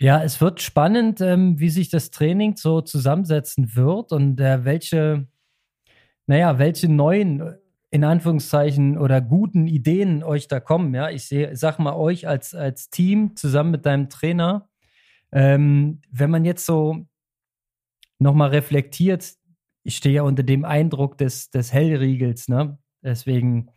[0.00, 5.28] Ja, es wird spannend, ähm, wie sich das Training so zusammensetzen wird und äh, welche,
[6.26, 7.59] naja, welche neuen,
[7.90, 10.94] in Anführungszeichen, oder guten Ideen euch da kommen.
[10.94, 14.68] Ja, ich sehe, sag mal euch als, als Team zusammen mit deinem Trainer,
[15.32, 17.06] ähm, wenn man jetzt so
[18.18, 19.34] nochmal reflektiert,
[19.82, 22.78] ich stehe ja unter dem Eindruck des, des Hellriegels, ne?
[23.02, 23.70] Deswegen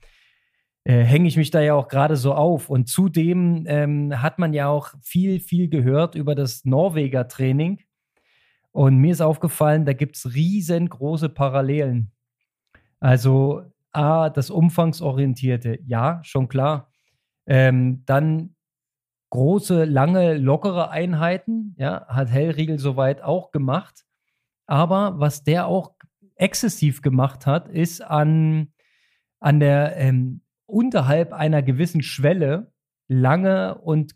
[0.84, 2.69] äh, hänge ich mich da ja auch gerade so auf.
[2.69, 7.82] Und zudem ähm, hat man ja auch viel, viel gehört über das Norweger Training.
[8.71, 12.12] Und mir ist aufgefallen, da gibt es riesengroße Parallelen.
[12.99, 13.63] Also
[13.94, 16.92] A, das Umfangsorientierte, ja, schon klar.
[17.46, 18.56] Ähm, dann
[19.30, 24.06] große, lange, lockere Einheiten, ja, hat Hellriegel soweit auch gemacht.
[24.68, 25.96] Aber was der auch
[26.36, 28.74] exzessiv gemacht hat, ist an,
[29.40, 32.72] an der, ähm, unterhalb einer gewissen Schwelle
[33.08, 34.16] lange und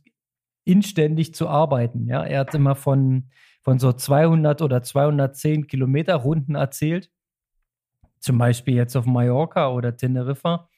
[0.65, 2.07] inständig zu arbeiten.
[2.07, 3.29] Ja, er hat immer von,
[3.61, 7.09] von so 200 oder 210 Kilometer Runden erzählt.
[8.19, 10.69] Zum Beispiel jetzt auf Mallorca oder Teneriffa.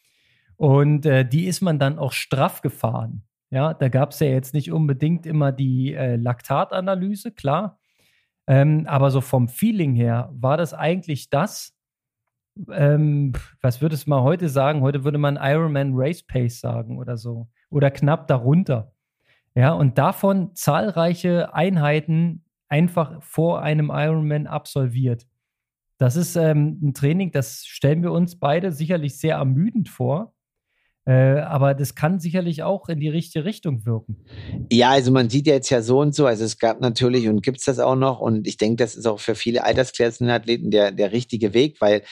[0.56, 3.23] Und äh, die ist man dann auch straff gefahren.
[3.49, 7.80] Ja, da gab es ja jetzt nicht unbedingt immer die äh, Laktatanalyse, klar.
[8.47, 11.80] Ähm, aber so vom Feeling her war das eigentlich das,
[12.71, 14.82] ähm, was würdest du mal heute sagen?
[14.82, 17.47] Heute würde man Ironman Race Pace sagen oder so.
[17.69, 18.91] Oder knapp darunter.
[19.56, 25.25] Ja, und davon zahlreiche Einheiten einfach vor einem Ironman absolviert.
[26.00, 30.34] Das ist ähm, ein Training, das stellen wir uns beide sicherlich sehr ermüdend vor.
[31.06, 34.18] Äh, aber das kann sicherlich auch in die richtige Richtung wirken.
[34.72, 36.26] Ja, also man sieht ja jetzt ja so und so.
[36.26, 38.22] Also es gab natürlich und gibt es das auch noch.
[38.22, 42.04] Und ich denke, das ist auch für viele Altersklassenathleten der, der richtige Weg, weil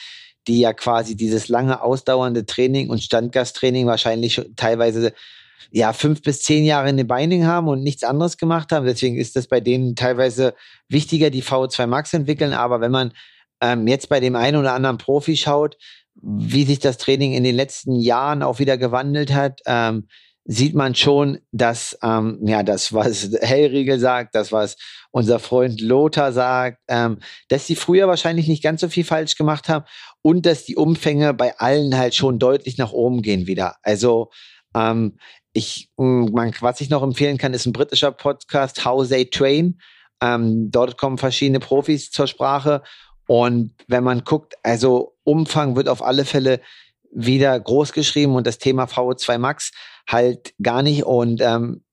[0.46, 5.14] die ja quasi dieses lange ausdauernde Training und Standgasttraining wahrscheinlich teilweise
[5.70, 8.84] ja fünf bis zehn Jahre in den Beinen haben und nichts anderes gemacht haben.
[8.84, 10.54] Deswegen ist das bei denen teilweise
[10.88, 12.52] wichtiger, die VO2 Max entwickeln.
[12.52, 13.12] Aber wenn man
[13.60, 15.76] ähm, jetzt bei dem einen oder anderen Profi schaut,
[16.20, 20.08] wie sich das Training in den letzten Jahren auch wieder gewandelt hat, ähm,
[20.50, 24.76] sieht man schon, dass ähm, ja das, was Hellriegel sagt, das, was
[25.10, 27.18] unser Freund Lothar sagt, ähm,
[27.48, 29.84] dass sie früher wahrscheinlich nicht ganz so viel falsch gemacht haben
[30.22, 33.76] und dass die Umfänge bei allen halt schon deutlich nach oben gehen wieder.
[33.82, 34.30] Also
[34.74, 35.18] ähm,
[35.52, 39.78] ich, man, was ich noch empfehlen kann, ist ein britischer Podcast, How They Train.
[40.22, 42.82] Ähm, dort kommen verschiedene Profis zur Sprache
[43.28, 46.60] und wenn man guckt, also Umfang wird auf alle Fälle
[47.12, 49.72] wieder groß geschrieben und das Thema VO2 Max
[50.08, 51.04] halt gar nicht.
[51.04, 51.84] Und ähm,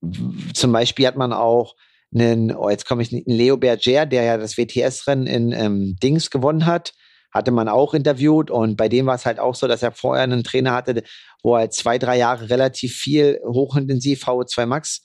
[0.54, 1.76] zum Beispiel hat man auch
[2.14, 5.98] einen, oh, jetzt komme ich nicht, einen Leo Berger, der ja das WTS-Rennen in ähm,
[6.02, 6.94] Dings gewonnen hat,
[7.32, 10.24] hatte man auch interviewt und bei dem war es halt auch so, dass er vorher
[10.24, 11.04] einen Trainer hatte,
[11.44, 15.02] wo er zwei, drei Jahre relativ viel hochintensiv VO2 Max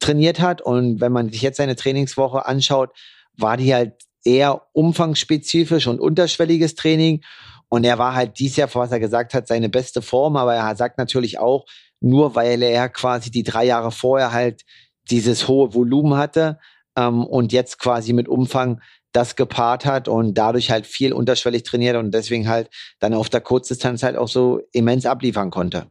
[0.00, 2.90] trainiert hat und wenn man sich jetzt seine Trainingswoche anschaut,
[3.36, 3.92] war die halt
[4.24, 7.22] eher umfangsspezifisch und unterschwelliges Training.
[7.68, 10.36] Und er war halt dies Jahr, was er gesagt hat, seine beste Form.
[10.36, 11.66] Aber er sagt natürlich auch,
[12.00, 14.62] nur weil er quasi die drei Jahre vorher halt
[15.10, 16.58] dieses hohe Volumen hatte
[16.96, 18.80] ähm, und jetzt quasi mit Umfang
[19.12, 23.40] das gepaart hat und dadurch halt viel unterschwellig trainiert und deswegen halt dann auf der
[23.40, 25.86] Kurzdistanz halt auch so immens abliefern konnte.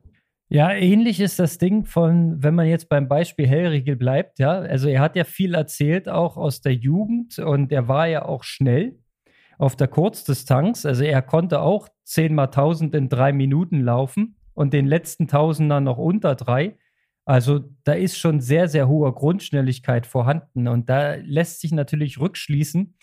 [0.51, 4.89] Ja, ähnlich ist das Ding von, wenn man jetzt beim Beispiel Hellriegel bleibt, ja, also
[4.89, 8.97] er hat ja viel erzählt auch aus der Jugend und er war ja auch schnell
[9.59, 14.73] auf der Kurzdistanz, also er konnte auch 10 mal 1000 in drei Minuten laufen und
[14.73, 16.77] den letzten Tausender noch unter drei.
[17.25, 22.95] Also da ist schon sehr, sehr hohe Grundschnelligkeit vorhanden und da lässt sich natürlich rückschließen,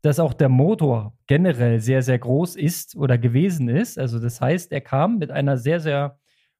[0.00, 3.98] dass auch der Motor generell sehr, sehr groß ist oder gewesen ist.
[3.98, 6.18] Also das heißt, er kam mit einer sehr, sehr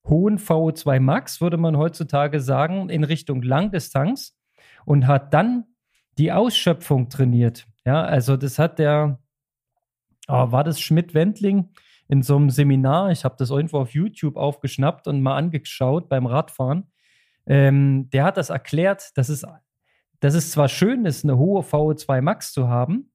[0.09, 4.37] hohen VO2 Max, würde man heutzutage sagen, in Richtung Langdistanz
[4.85, 5.65] und hat dann
[6.19, 7.67] die Ausschöpfung trainiert.
[7.85, 9.19] Ja, also das hat der,
[10.29, 11.71] oh, war das Schmidt-Wendling
[12.09, 16.27] in so einem Seminar, ich habe das irgendwo auf YouTube aufgeschnappt und mal angeschaut beim
[16.27, 16.91] Radfahren.
[17.47, 19.45] Ähm, der hat das erklärt, dass es,
[20.21, 23.11] dass es zwar schön ist, eine hohe VO2 Max zu haben,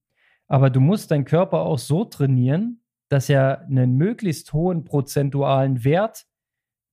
[0.47, 6.25] aber du musst deinen Körper auch so trainieren, dass er einen möglichst hohen prozentualen Wert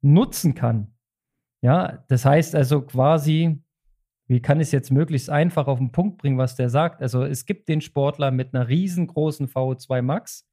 [0.01, 0.95] nutzen kann.
[1.61, 3.63] Ja, das heißt also quasi,
[4.29, 7.03] wie kann ich es jetzt möglichst einfach auf den Punkt bringen, was der sagt?
[7.03, 10.49] Also es gibt den Sportler mit einer riesengroßen VO2 Max,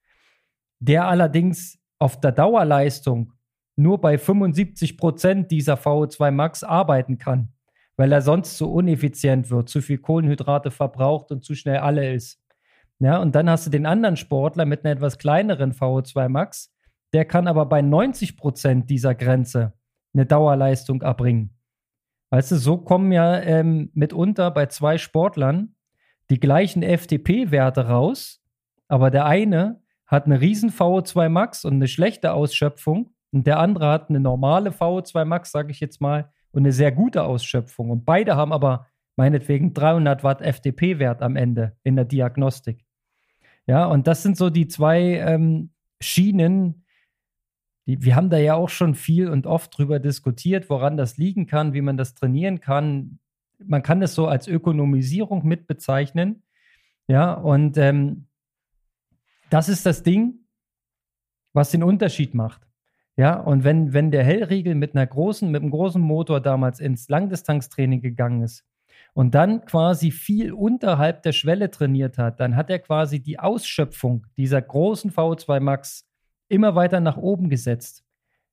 [0.79, 3.33] der allerdings auf der Dauerleistung
[3.75, 7.53] nur bei 75 Prozent dieser VO2 Max arbeiten kann,
[7.97, 12.41] weil er sonst zu uneffizient wird, zu viel Kohlenhydrate verbraucht und zu schnell alle ist.
[12.99, 16.73] Ja, und dann hast du den anderen Sportler mit einer etwas kleineren VO2 Max,
[17.15, 19.71] der kann aber bei 90 Prozent dieser Grenze
[20.13, 21.57] eine Dauerleistung erbringen.
[22.29, 25.75] Weißt du, so kommen ja ähm, mitunter bei zwei Sportlern
[26.29, 28.43] die gleichen FTP-Werte raus,
[28.89, 33.87] aber der eine hat eine riesen VO2 Max und eine schlechte Ausschöpfung und der andere
[33.91, 37.91] hat eine normale VO2 Max, sage ich jetzt mal, und eine sehr gute Ausschöpfung.
[37.91, 42.83] Und beide haben aber meinetwegen 300 Watt FTP-Wert am Ende in der Diagnostik.
[43.67, 45.69] Ja, und das sind so die zwei ähm,
[46.01, 46.84] Schienen.
[47.85, 51.47] Die, wir haben da ja auch schon viel und oft drüber diskutiert, woran das liegen
[51.47, 53.19] kann, wie man das trainieren kann.
[53.59, 56.43] Man kann das so als Ökonomisierung mit bezeichnen.
[57.07, 58.27] Ja, und ähm,
[59.49, 60.39] das ist das Ding,
[61.53, 62.67] was den Unterschied macht.
[63.17, 67.07] Ja, und wenn, wenn der Hellriegel mit einer großen, mit einem großen Motor damals ins
[67.07, 68.65] Langdistanztraining gegangen ist,
[69.15, 74.27] und dann quasi viel unterhalb der Schwelle trainiert hat, dann hat er quasi die Ausschöpfung
[74.35, 76.05] dieser großen V2 Max
[76.47, 78.03] immer weiter nach oben gesetzt.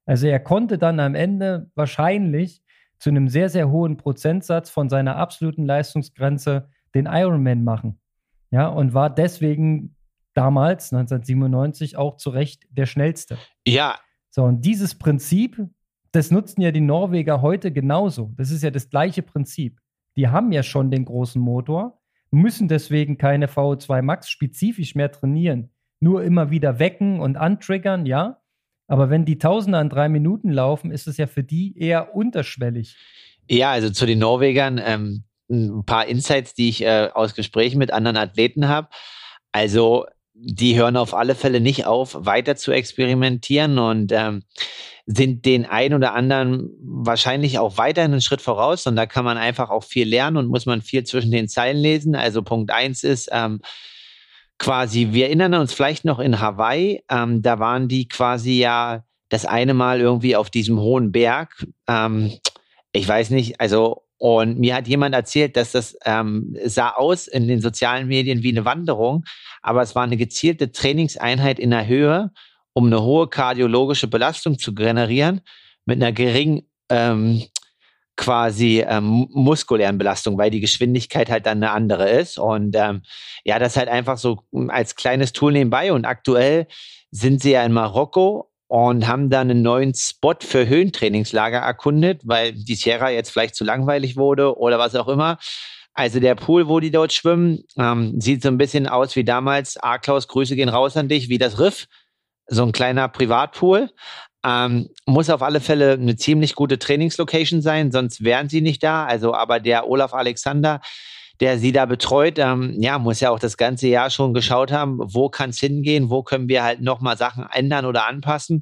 [0.06, 2.62] Also er konnte dann am Ende wahrscheinlich
[2.98, 8.00] zu einem sehr, sehr hohen Prozentsatz von seiner absoluten Leistungsgrenze den Ironman machen.
[8.50, 9.96] Ja, und war deswegen
[10.34, 13.38] damals, 1997, auch zu Recht der schnellste.
[13.66, 13.98] Ja.
[14.30, 15.62] So, und dieses Prinzip,
[16.12, 18.32] das nutzen ja die Norweger heute genauso.
[18.36, 19.82] Das ist ja das gleiche Prinzip
[20.16, 22.00] die haben ja schon den großen Motor,
[22.30, 25.70] müssen deswegen keine VO2 Max spezifisch mehr trainieren.
[26.02, 28.40] Nur immer wieder wecken und antriggern, ja.
[28.88, 32.96] Aber wenn die Tausender an drei Minuten laufen, ist es ja für die eher unterschwellig.
[33.48, 37.92] Ja, also zu den Norwegern ähm, ein paar Insights, die ich äh, aus Gesprächen mit
[37.92, 38.88] anderen Athleten habe.
[39.52, 44.42] Also die hören auf alle Fälle nicht auf, weiter zu experimentieren und ähm,
[45.06, 49.38] sind den einen oder anderen wahrscheinlich auch weiterhin einen Schritt voraus und da kann man
[49.38, 52.16] einfach auch viel lernen und muss man viel zwischen den Zeilen lesen.
[52.16, 53.60] Also Punkt eins ist ähm,
[54.62, 59.44] quasi, wir erinnern uns vielleicht noch in Hawaii, ähm, da waren die quasi ja das
[59.44, 61.66] eine Mal irgendwie auf diesem hohen Berg.
[61.88, 62.32] Ähm,
[62.92, 67.48] ich weiß nicht, also und mir hat jemand erzählt, dass das ähm, sah aus in
[67.48, 69.24] den sozialen Medien wie eine Wanderung,
[69.62, 72.30] aber es war eine gezielte Trainingseinheit in der Höhe
[72.72, 75.40] um eine hohe kardiologische Belastung zu generieren
[75.84, 77.42] mit einer geringen ähm,
[78.16, 82.38] quasi ähm, muskulären Belastung, weil die Geschwindigkeit halt dann eine andere ist.
[82.38, 83.02] Und ähm,
[83.44, 85.92] ja, das halt einfach so hm, als kleines Tool nebenbei.
[85.92, 86.66] Und aktuell
[87.10, 92.52] sind sie ja in Marokko und haben dann einen neuen Spot für Höhentrainingslager erkundet, weil
[92.52, 95.38] die Sierra jetzt vielleicht zu langweilig wurde oder was auch immer.
[95.94, 99.76] Also der Pool, wo die dort schwimmen, ähm, sieht so ein bisschen aus wie damals.
[99.76, 101.86] A, Klaus, Grüße gehen raus an dich, wie das Riff
[102.46, 103.90] so ein kleiner Privatpool.
[104.44, 109.04] Ähm, muss auf alle Fälle eine ziemlich gute Trainingslocation sein, sonst wären sie nicht da.
[109.04, 110.80] Also, aber der Olaf Alexander,
[111.42, 115.00] der sie da betreut, ähm, ja, muss ja auch das ganze Jahr schon geschaut haben,
[115.02, 118.60] wo kann es hingehen, wo können wir halt nochmal Sachen ändern oder anpassen.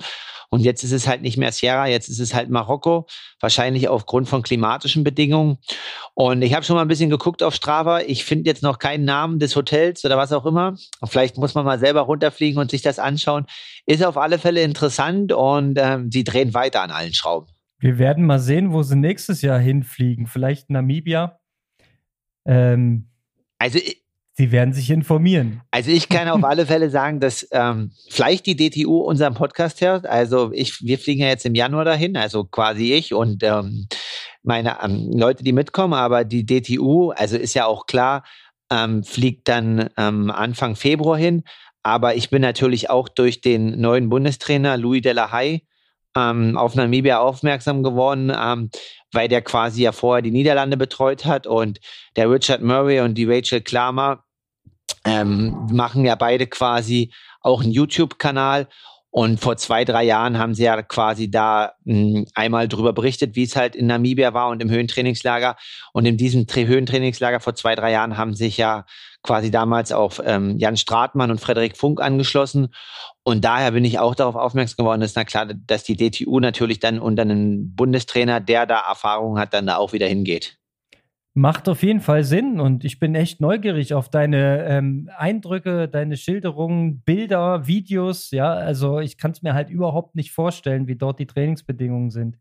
[0.49, 3.07] Und jetzt ist es halt nicht mehr Sierra, jetzt ist es halt Marokko,
[3.39, 5.59] wahrscheinlich aufgrund von klimatischen Bedingungen.
[6.15, 8.01] Und ich habe schon mal ein bisschen geguckt auf Strava.
[8.01, 10.75] Ich finde jetzt noch keinen Namen des Hotels oder was auch immer.
[11.05, 13.45] Vielleicht muss man mal selber runterfliegen und sich das anschauen.
[13.85, 17.49] Ist auf alle Fälle interessant und ähm, sie drehen weiter an allen Schrauben.
[17.79, 20.27] Wir werden mal sehen, wo sie nächstes Jahr hinfliegen.
[20.27, 21.40] Vielleicht Namibia.
[22.51, 23.07] Ähm,
[23.59, 23.79] also
[24.41, 25.61] Sie werden sich informieren.
[25.71, 30.07] Also ich kann auf alle Fälle sagen, dass ähm, vielleicht die DTU unseren Podcast hört.
[30.07, 33.87] Also ich, wir fliegen ja jetzt im Januar dahin, also quasi ich und ähm,
[34.43, 35.93] meine ähm, Leute, die mitkommen.
[35.93, 38.25] Aber die DTU, also ist ja auch klar,
[38.71, 41.45] ähm, fliegt dann ähm, Anfang Februar hin.
[41.83, 45.61] Aber ich bin natürlich auch durch den neuen Bundestrainer Louis de la Haye
[46.17, 48.33] ähm, auf Namibia aufmerksam geworden,
[49.13, 51.81] weil der quasi ja vorher die Niederlande betreut hat und
[52.17, 54.25] der Richard Murray und die Rachel Klammer
[55.05, 58.69] ähm, machen ja beide quasi auch einen YouTube-Kanal
[59.13, 63.35] und vor zwei, drei Jahren haben sie ja quasi da mh, hm, einmal drüber berichtet,
[63.35, 65.57] wie es halt in Namibia war und im Höhentrainingslager.
[65.93, 68.87] Und in diesem Tra Höhentrainingslager vor zwei, drei Jahren haben sich ja
[69.23, 72.69] quasi damals auch ähm, Jan Stratmann und Frederik Funk angeschlossen.
[73.25, 76.79] Und daher bin ich auch darauf aufmerksam geworden, dass na klar, dass die DTU natürlich
[76.79, 80.60] dann unter einen Bundestrainer, der da Erfahrung hat, dann da auch wieder hingeht.
[81.35, 86.17] Macht auf jeden Fall Sinn und ich bin echt neugierig auf deine ähm, Eindrücke, deine
[86.17, 88.33] Schilderungen, Bilder, Videos.
[88.33, 92.37] Ja, also ich kann es mir halt überhaupt nicht vorstellen, wie dort die Trainingsbedingungen sind.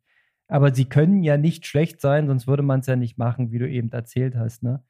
[0.48, 3.60] Aber sie können ja nicht schlecht sein, sonst würde man es ja nicht machen, wie
[3.60, 4.64] du eben erzählt hast.
[4.64, 4.84] Ne?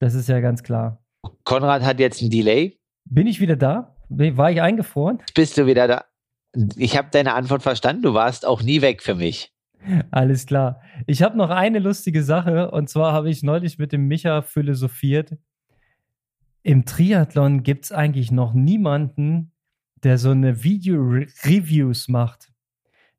[0.00, 1.04] Das ist ja ganz klar.
[1.44, 2.80] Konrad hat jetzt ein Delay.
[3.04, 3.94] Bin ich wieder da?
[4.08, 5.22] War ich eingefroren?
[5.34, 6.04] Bist du wieder da?
[6.76, 8.02] Ich habe deine Antwort verstanden.
[8.02, 9.52] Du warst auch nie weg für mich.
[10.10, 10.80] Alles klar.
[11.06, 15.36] Ich habe noch eine lustige Sache und zwar habe ich neulich mit dem Micha philosophiert.
[16.62, 19.52] Im Triathlon gibt es eigentlich noch niemanden,
[20.02, 22.52] der so eine Video-Reviews macht.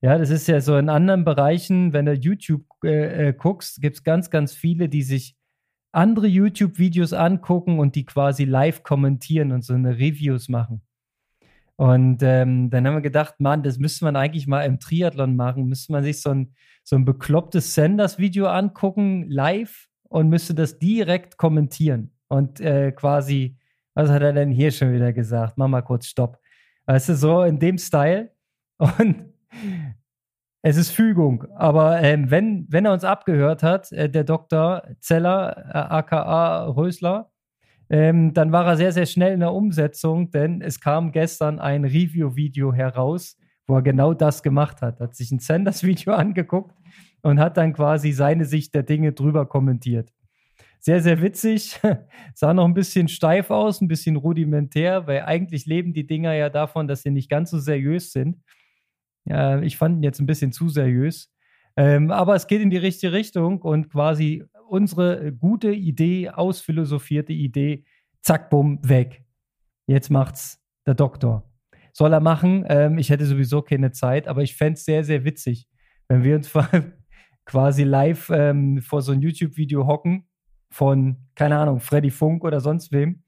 [0.02, 3.98] Ja, das ist ja so in anderen Bereichen, wenn du YouTube äh, äh, guckst, gibt
[3.98, 5.36] es ganz, ganz viele, die sich
[5.92, 10.82] andere YouTube-Videos angucken und die quasi live kommentieren und so eine Reviews machen.
[11.82, 15.66] Und ähm, dann haben wir gedacht, Mann, das müsste man eigentlich mal im Triathlon machen.
[15.66, 21.38] Müsste man sich so ein, so ein beklopptes Senders-Video angucken, live, und müsste das direkt
[21.38, 22.14] kommentieren.
[22.28, 23.58] Und äh, quasi,
[23.96, 25.58] was hat er denn hier schon wieder gesagt?
[25.58, 26.38] Mach mal kurz Stopp.
[26.86, 28.32] Weißt du, so in dem Style.
[28.78, 29.34] Und
[30.62, 31.46] es ist Fügung.
[31.56, 34.84] Aber ähm, wenn, wenn er uns abgehört hat, äh, der Dr.
[35.00, 37.32] Zeller, äh, aka Rösler,
[37.92, 41.84] ähm, dann war er sehr, sehr schnell in der Umsetzung, denn es kam gestern ein
[41.84, 45.02] Review-Video heraus, wo er genau das gemacht hat.
[45.02, 46.74] Hat sich ein Sanders-Video angeguckt
[47.22, 50.10] und hat dann quasi seine Sicht der Dinge drüber kommentiert.
[50.80, 51.82] Sehr, sehr witzig.
[52.34, 56.50] Sah noch ein bisschen steif aus, ein bisschen rudimentär, weil eigentlich leben die Dinger ja
[56.50, 58.38] davon, dass sie nicht ganz so seriös sind.
[59.30, 61.30] Äh, ich fand ihn jetzt ein bisschen zu seriös.
[61.76, 67.84] Ähm, aber es geht in die richtige Richtung und quasi unsere gute Idee, ausphilosophierte Idee,
[68.22, 69.26] zack, bumm, weg.
[69.86, 71.44] Jetzt macht's der Doktor.
[71.92, 72.66] Soll er machen?
[72.70, 75.68] Ähm, ich hätte sowieso keine Zeit, aber ich fände es sehr, sehr witzig,
[76.08, 76.50] wenn wir uns
[77.46, 80.30] quasi live ähm, vor so ein YouTube-Video hocken
[80.70, 83.24] von, keine Ahnung, Freddy Funk oder sonst wem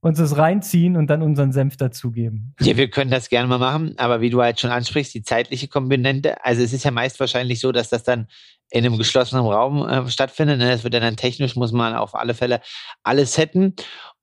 [0.00, 2.54] uns das reinziehen und dann unseren Senf dazugeben.
[2.60, 5.66] Ja, wir können das gerne mal machen, aber wie du halt schon ansprichst, die zeitliche
[5.66, 8.28] Komponente, also es ist ja meist wahrscheinlich so, dass das dann
[8.70, 10.58] in einem geschlossenen Raum äh, stattfindet.
[10.58, 10.70] Ne?
[10.70, 12.60] Das wird dann technisch, muss man auf alle Fälle
[13.02, 13.74] alles setten.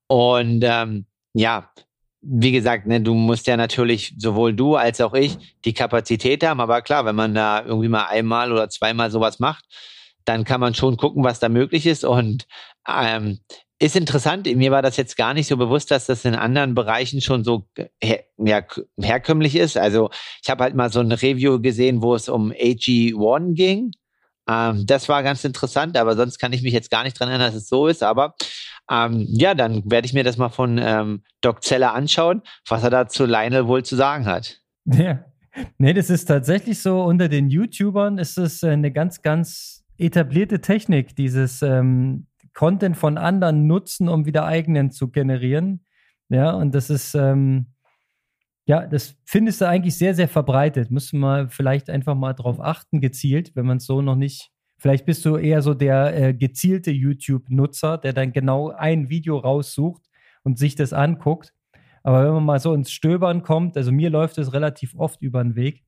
[0.08, 1.70] Und ähm, ja,
[2.22, 6.60] wie gesagt, ne, du musst ja natürlich sowohl du als auch ich die Kapazität haben.
[6.60, 9.64] Aber klar, wenn man da irgendwie mal einmal oder zweimal sowas macht,
[10.24, 12.04] dann kann man schon gucken, was da möglich ist.
[12.04, 12.46] Und
[12.88, 13.38] ähm,
[13.78, 14.46] ist interessant.
[14.46, 17.68] Mir war das jetzt gar nicht so bewusst, dass das in anderen Bereichen schon so
[18.02, 18.62] her ja,
[19.00, 19.76] herkömmlich ist.
[19.76, 20.10] Also
[20.42, 23.92] ich habe halt mal so ein Review gesehen, wo es um AG1 ging.
[24.48, 27.48] Ähm, das war ganz interessant, aber sonst kann ich mich jetzt gar nicht dran erinnern,
[27.52, 28.02] dass es so ist.
[28.02, 28.34] Aber
[28.90, 32.90] ähm, ja, dann werde ich mir das mal von ähm, Doc Zeller anschauen, was er
[32.90, 34.60] da zu Lionel wohl zu sagen hat.
[34.96, 35.24] Ja.
[35.78, 40.60] Nee, das ist tatsächlich so, unter den YouTubern ist es äh, eine ganz, ganz etablierte
[40.60, 45.84] Technik, dieses ähm, Content von anderen nutzen, um wieder eigenen zu generieren.
[46.28, 47.68] Ja, und das ist, ähm,
[48.66, 50.90] ja, das findest du eigentlich sehr, sehr verbreitet.
[50.90, 54.50] Müssen wir vielleicht einfach mal drauf achten, gezielt, wenn man es so noch nicht.
[54.78, 60.02] Vielleicht bist du eher so der äh, gezielte YouTube-Nutzer, der dann genau ein Video raussucht
[60.42, 61.54] und sich das anguckt.
[62.02, 65.42] Aber wenn man mal so ins Stöbern kommt, also mir läuft es relativ oft über
[65.42, 65.84] den Weg,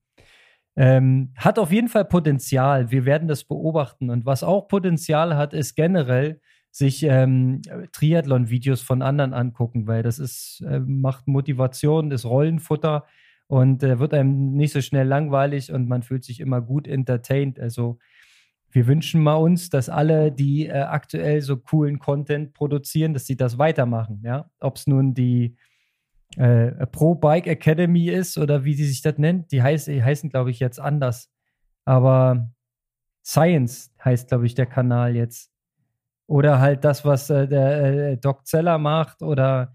[0.76, 2.92] ähm, hat auf jeden Fall Potenzial.
[2.92, 4.10] Wir werden das beobachten.
[4.10, 6.40] Und was auch Potenzial hat, ist generell
[6.70, 7.62] sich ähm,
[7.92, 13.06] Triathlon-Videos von anderen angucken, weil das ist, äh, macht Motivation, ist Rollenfutter
[13.46, 17.58] und äh, wird einem nicht so schnell langweilig und man fühlt sich immer gut entertained.
[17.58, 17.98] Also
[18.70, 23.36] wir wünschen mal uns, dass alle, die äh, aktuell so coolen Content produzieren, dass sie
[23.36, 24.20] das weitermachen.
[24.24, 25.56] Ja, ob es nun die
[26.36, 30.28] äh, Pro Bike Academy ist oder wie sie sich das nennt, die, heiß, die heißen,
[30.30, 31.30] glaube ich, jetzt anders.
[31.86, 32.50] Aber
[33.24, 35.50] Science heißt, glaube ich, der Kanal jetzt.
[36.28, 39.74] Oder halt das, was äh, der äh, Doc Zeller macht oder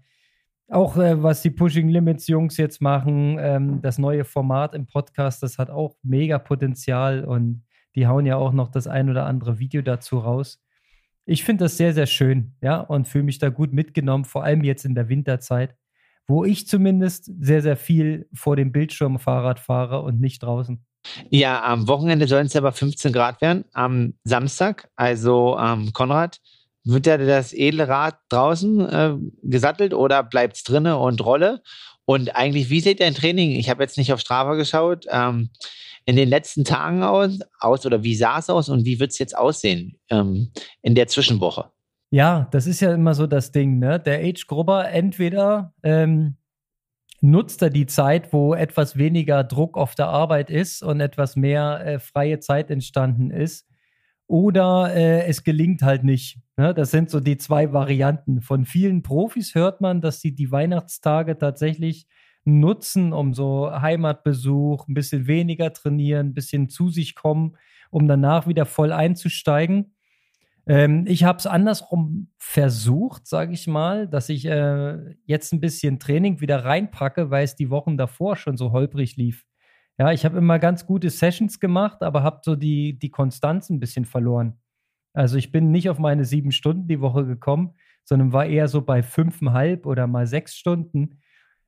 [0.68, 5.42] auch äh, was die Pushing Limits Jungs jetzt machen, ähm, das neue Format im Podcast,
[5.42, 7.64] das hat auch mega Potenzial und
[7.96, 10.62] die hauen ja auch noch das ein oder andere Video dazu raus.
[11.26, 14.62] Ich finde das sehr, sehr schön, ja, und fühle mich da gut mitgenommen, vor allem
[14.62, 15.74] jetzt in der Winterzeit,
[16.28, 20.84] wo ich zumindest sehr, sehr viel vor dem Bildschirm Fahrrad fahre und nicht draußen.
[21.30, 24.88] Ja, am Wochenende sollen es aber 15 Grad werden, am Samstag.
[24.96, 26.40] Also, ähm, Konrad,
[26.84, 31.62] wird ja das edle Rad draußen äh, gesattelt oder bleibt es drinne und Rolle?
[32.04, 33.52] Und eigentlich, wie sieht dein Training?
[33.52, 35.06] Ich habe jetzt nicht auf Strava geschaut.
[35.10, 35.50] Ähm,
[36.06, 39.18] in den letzten Tagen aus, aus oder wie sah es aus und wie wird es
[39.18, 40.50] jetzt aussehen ähm,
[40.82, 41.70] in der Zwischenwoche?
[42.10, 43.98] Ja, das ist ja immer so das Ding, ne?
[43.98, 46.36] Der Age-Grubber entweder ähm,
[47.24, 51.80] nutzt er die Zeit, wo etwas weniger Druck auf der Arbeit ist und etwas mehr
[51.84, 53.66] äh, freie Zeit entstanden ist,
[54.26, 56.38] oder äh, es gelingt halt nicht.
[56.56, 56.74] Ne?
[56.74, 58.42] Das sind so die zwei Varianten.
[58.42, 62.06] Von vielen Profis hört man, dass sie die Weihnachtstage tatsächlich
[62.44, 67.56] nutzen, um so Heimatbesuch, ein bisschen weniger trainieren, ein bisschen zu sich kommen,
[67.90, 69.93] um danach wieder voll einzusteigen.
[70.66, 75.98] Ähm, ich habe es andersrum versucht, sage ich mal, dass ich äh, jetzt ein bisschen
[75.98, 79.44] Training wieder reinpacke, weil es die Wochen davor schon so holprig lief.
[79.98, 83.78] Ja, ich habe immer ganz gute Sessions gemacht, aber habe so die, die Konstanz ein
[83.78, 84.58] bisschen verloren.
[85.12, 88.82] Also ich bin nicht auf meine sieben Stunden die Woche gekommen, sondern war eher so
[88.82, 91.20] bei fünfeinhalb oder mal sechs Stunden.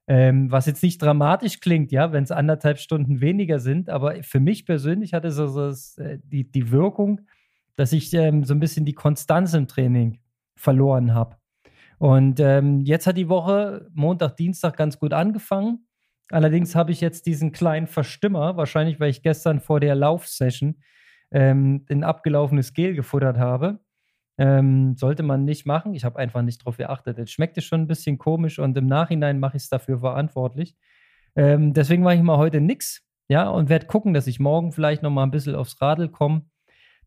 [0.08, 4.40] Ähm, was jetzt nicht dramatisch klingt, ja, wenn es anderthalb Stunden weniger sind, aber für
[4.40, 7.22] mich persönlich hatte so, so äh, die, die Wirkung,
[7.76, 10.18] dass ich ähm, so ein bisschen die Konstanz im Training
[10.56, 11.36] verloren habe.
[11.98, 15.86] Und ähm, jetzt hat die Woche Montag, Dienstag ganz gut angefangen.
[16.30, 20.82] Allerdings habe ich jetzt diesen kleinen Verstimmer, wahrscheinlich weil ich gestern vor der Laufsession
[21.30, 23.80] ähm, ein abgelaufenes Gel gefuttert habe.
[24.38, 25.94] Ähm, sollte man nicht machen.
[25.94, 27.18] Ich habe einfach nicht drauf geachtet.
[27.18, 30.76] Es schmeckte schon ein bisschen komisch und im Nachhinein mache ich es dafür verantwortlich.
[31.36, 33.02] Ähm, deswegen mache ich mal heute nichts.
[33.28, 36.42] Ja, und werde gucken, dass ich morgen vielleicht noch mal ein bisschen aufs Radl komme.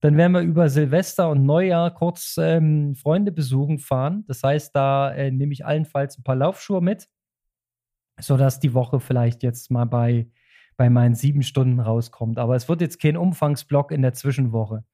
[0.01, 4.23] Dann werden wir über Silvester und Neujahr kurz ähm, Freunde besuchen fahren.
[4.27, 7.09] Das heißt, da äh, nehme ich allenfalls ein paar Laufschuhe mit,
[8.19, 10.29] sodass die Woche vielleicht jetzt mal bei,
[10.77, 12.39] bei meinen sieben Stunden rauskommt.
[12.39, 14.85] Aber es wird jetzt kein Umfangsblock in der Zwischenwoche.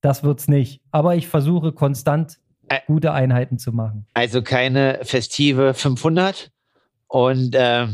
[0.00, 0.82] Das wird es nicht.
[0.90, 2.38] Aber ich versuche konstant
[2.86, 4.06] gute Einheiten zu machen.
[4.14, 6.50] Also keine festive 500
[7.08, 7.84] und äh,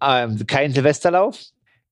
[0.00, 1.38] äh, kein Silvesterlauf?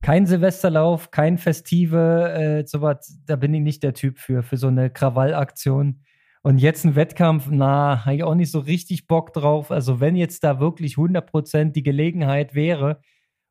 [0.00, 4.68] Kein Silvesterlauf, kein festive, äh, sowas, da bin ich nicht der Typ für, für so
[4.68, 6.02] eine Krawallaktion.
[6.42, 9.70] Und jetzt ein Wettkampf, na, habe ich auch nicht so richtig Bock drauf.
[9.70, 13.00] Also wenn jetzt da wirklich 100% die Gelegenheit wäre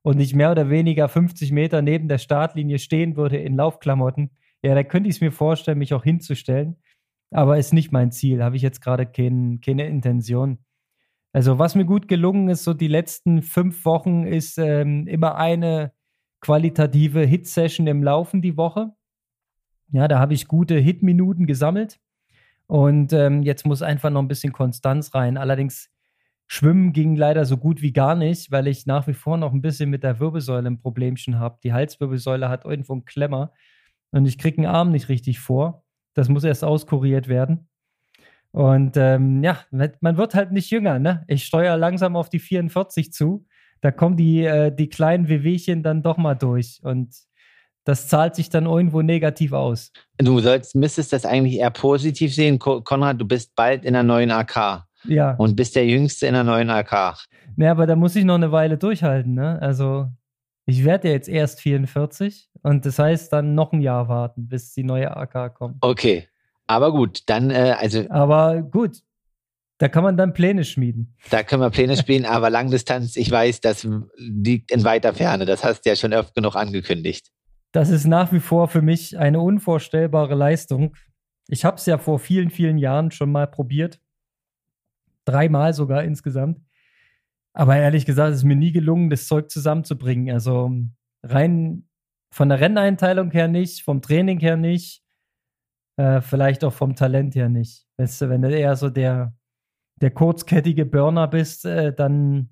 [0.03, 4.31] und ich mehr oder weniger 50 Meter neben der Startlinie stehen würde in Laufklamotten,
[4.63, 6.77] ja, da könnte ich es mir vorstellen, mich auch hinzustellen.
[7.31, 10.59] Aber ist nicht mein Ziel, habe ich jetzt gerade kein, keine Intention.
[11.33, 15.91] Also was mir gut gelungen ist, so die letzten fünf Wochen, ist ähm, immer eine
[16.47, 18.93] qualitative Hit-Session im Laufen die Woche.
[19.91, 21.99] Ja, da habe ich gute Hit-Minuten gesammelt.
[22.67, 25.35] Und ähm, jetzt muss einfach noch ein bisschen Konstanz rein.
[25.35, 25.89] Allerdings
[26.47, 29.61] Schwimmen ging leider so gut wie gar nicht, weil ich nach wie vor noch ein
[29.61, 31.59] bisschen mit der Wirbelsäule ein Problemchen habe.
[31.65, 33.51] Die Halswirbelsäule hat irgendwo einen Klemmer
[34.11, 35.83] und ich kriege einen Arm nicht richtig vor.
[36.13, 37.67] Das muss erst auskuriert werden.
[38.51, 39.59] Und ähm, ja,
[39.99, 41.25] man wird halt nicht jünger, ne?
[41.27, 43.45] Ich steuere langsam auf die 44 zu.
[43.81, 46.79] Da kommen die, äh, die kleinen Wehwehchen dann doch mal durch.
[46.83, 47.15] Und
[47.83, 49.91] das zahlt sich dann irgendwo negativ aus.
[50.17, 52.59] Du sollst, müsstest das eigentlich eher positiv sehen.
[52.59, 54.85] Konrad, du bist bald in der neuen AK.
[55.03, 55.35] Ja.
[55.35, 57.15] Und bist der Jüngste in der neuen AK.
[57.55, 59.61] Ja, aber da muss ich noch eine Weile durchhalten, ne?
[59.61, 60.09] Also
[60.65, 64.73] ich werde ja jetzt erst 44 und das heißt dann noch ein Jahr warten, bis
[64.73, 65.77] die neue AK kommt.
[65.81, 66.27] Okay.
[66.67, 68.03] Aber gut, dann, äh, also.
[68.09, 68.97] Aber gut,
[69.77, 71.15] da kann man dann Pläne schmieden.
[71.29, 75.45] Da können wir Pläne spielen, aber Langdistanz, ich weiß, das liegt in weiter Ferne.
[75.45, 77.31] Das hast du ja schon oft genug angekündigt.
[77.71, 80.95] Das ist nach wie vor für mich eine unvorstellbare Leistung.
[81.47, 83.99] Ich habe es ja vor vielen, vielen Jahren schon mal probiert.
[85.25, 86.59] Dreimal sogar insgesamt.
[87.53, 90.33] Aber ehrlich gesagt, es ist mir nie gelungen, das Zeug zusammenzubringen.
[90.33, 90.71] Also
[91.23, 91.87] rein
[92.31, 95.03] von der Renneinteilung her nicht, vom Training her nicht.
[95.97, 97.85] Äh, vielleicht auch vom Talent her nicht.
[97.97, 99.36] Weißt du, wenn du eher so der,
[100.01, 102.49] der kurzkettige Burner bist, äh, dann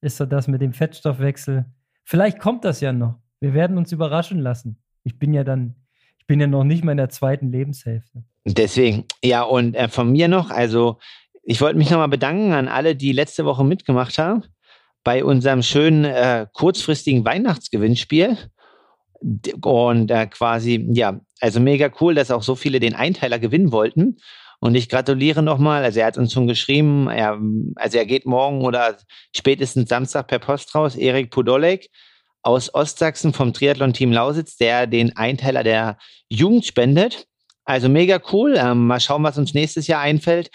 [0.00, 1.64] ist so das mit dem Fettstoffwechsel.
[2.04, 3.18] Vielleicht kommt das ja noch.
[3.40, 4.78] Wir werden uns überraschen lassen.
[5.02, 5.76] Ich bin ja dann,
[6.18, 8.24] ich bin ja noch nicht mal in der zweiten Lebenshälfte.
[8.44, 10.98] Deswegen, ja, und äh, von mir noch, also
[11.42, 14.44] ich wollte mich nochmal bedanken an alle, die letzte Woche mitgemacht haben
[15.04, 18.38] bei unserem schönen äh, kurzfristigen Weihnachtsgewinnspiel.
[19.62, 24.16] Und äh, quasi, ja, also mega cool, dass auch so viele den Einteiler gewinnen wollten.
[24.64, 25.84] Und ich gratuliere nochmal.
[25.84, 27.38] Also er hat uns schon geschrieben, er,
[27.74, 28.96] also er geht morgen oder
[29.36, 30.96] spätestens Samstag per Post raus.
[30.96, 31.90] Erik Podolek
[32.42, 35.98] aus Ostsachsen vom Triathlon-Team Lausitz, der den Einteiler der
[36.30, 37.26] Jugend spendet.
[37.66, 38.54] Also mega cool.
[38.56, 40.48] Ähm, mal schauen, was uns nächstes Jahr einfällt,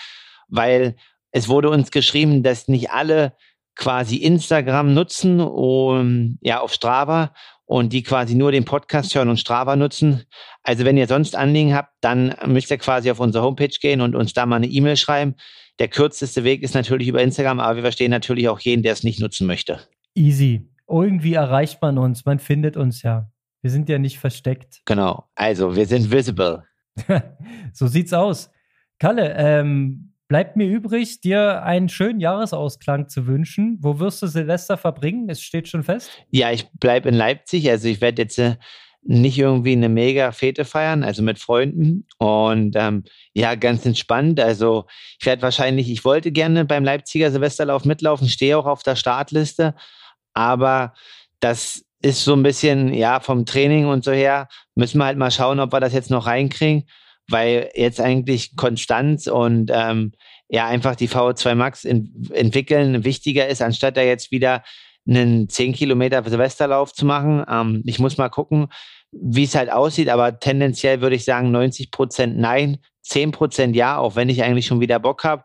[0.48, 0.96] weil
[1.32, 3.34] es wurde uns geschrieben, dass nicht alle
[3.76, 7.32] quasi Instagram nutzen, um, ja, auf Strava
[7.70, 10.24] und die quasi nur den Podcast hören und Strava nutzen.
[10.64, 14.16] Also wenn ihr sonst Anliegen habt, dann müsst ihr quasi auf unsere Homepage gehen und
[14.16, 15.36] uns da mal eine E-Mail schreiben.
[15.78, 19.04] Der kürzeste Weg ist natürlich über Instagram, aber wir verstehen natürlich auch jeden, der es
[19.04, 19.82] nicht nutzen möchte.
[20.16, 20.68] Easy.
[20.90, 23.30] Irgendwie erreicht man uns, man findet uns ja.
[23.62, 24.82] Wir sind ja nicht versteckt.
[24.86, 25.26] Genau.
[25.36, 26.64] Also wir sind visible.
[27.74, 28.50] so sieht's aus.
[28.98, 33.78] Kalle, ähm, bleibt mir übrig, dir einen schönen Jahresausklang zu wünschen.
[33.82, 35.28] Wo wirst du Silvester verbringen?
[35.28, 36.10] Es steht schon fest.
[36.30, 37.70] Ja, ich bleibe in Leipzig.
[37.70, 38.56] Also ich werde jetzt äh,
[39.02, 42.08] nicht irgendwie eine mega Fete feiern, also mit Freunden.
[42.20, 43.04] Und ähm,
[43.34, 44.40] ja, ganz entspannt.
[44.40, 44.86] Also
[45.20, 49.74] ich werde wahrscheinlich, ich wollte gerne beim Leipziger Silvesterlauf mitlaufen, stehe auch auf der Startliste.
[50.36, 50.94] Aber
[51.40, 55.32] das ist so ein bisschen, ja, vom Training und so her, müssen wir halt mal
[55.32, 56.88] schauen, ob wir das jetzt noch reinkriegen,
[57.30, 60.14] weil jetzt eigentlich Konstanz und ähm,
[60.48, 64.64] ja, einfach die VO2 Max in, entwickeln wichtiger ist, anstatt da jetzt wieder
[65.08, 67.44] einen 10 Kilometer Silvesterlauf zu machen.
[67.50, 68.68] Ähm, ich muss mal gucken,
[69.12, 73.98] wie es halt aussieht, aber tendenziell würde ich sagen 90 Prozent nein, 10 Prozent ja,
[73.98, 75.44] auch wenn ich eigentlich schon wieder Bock habe.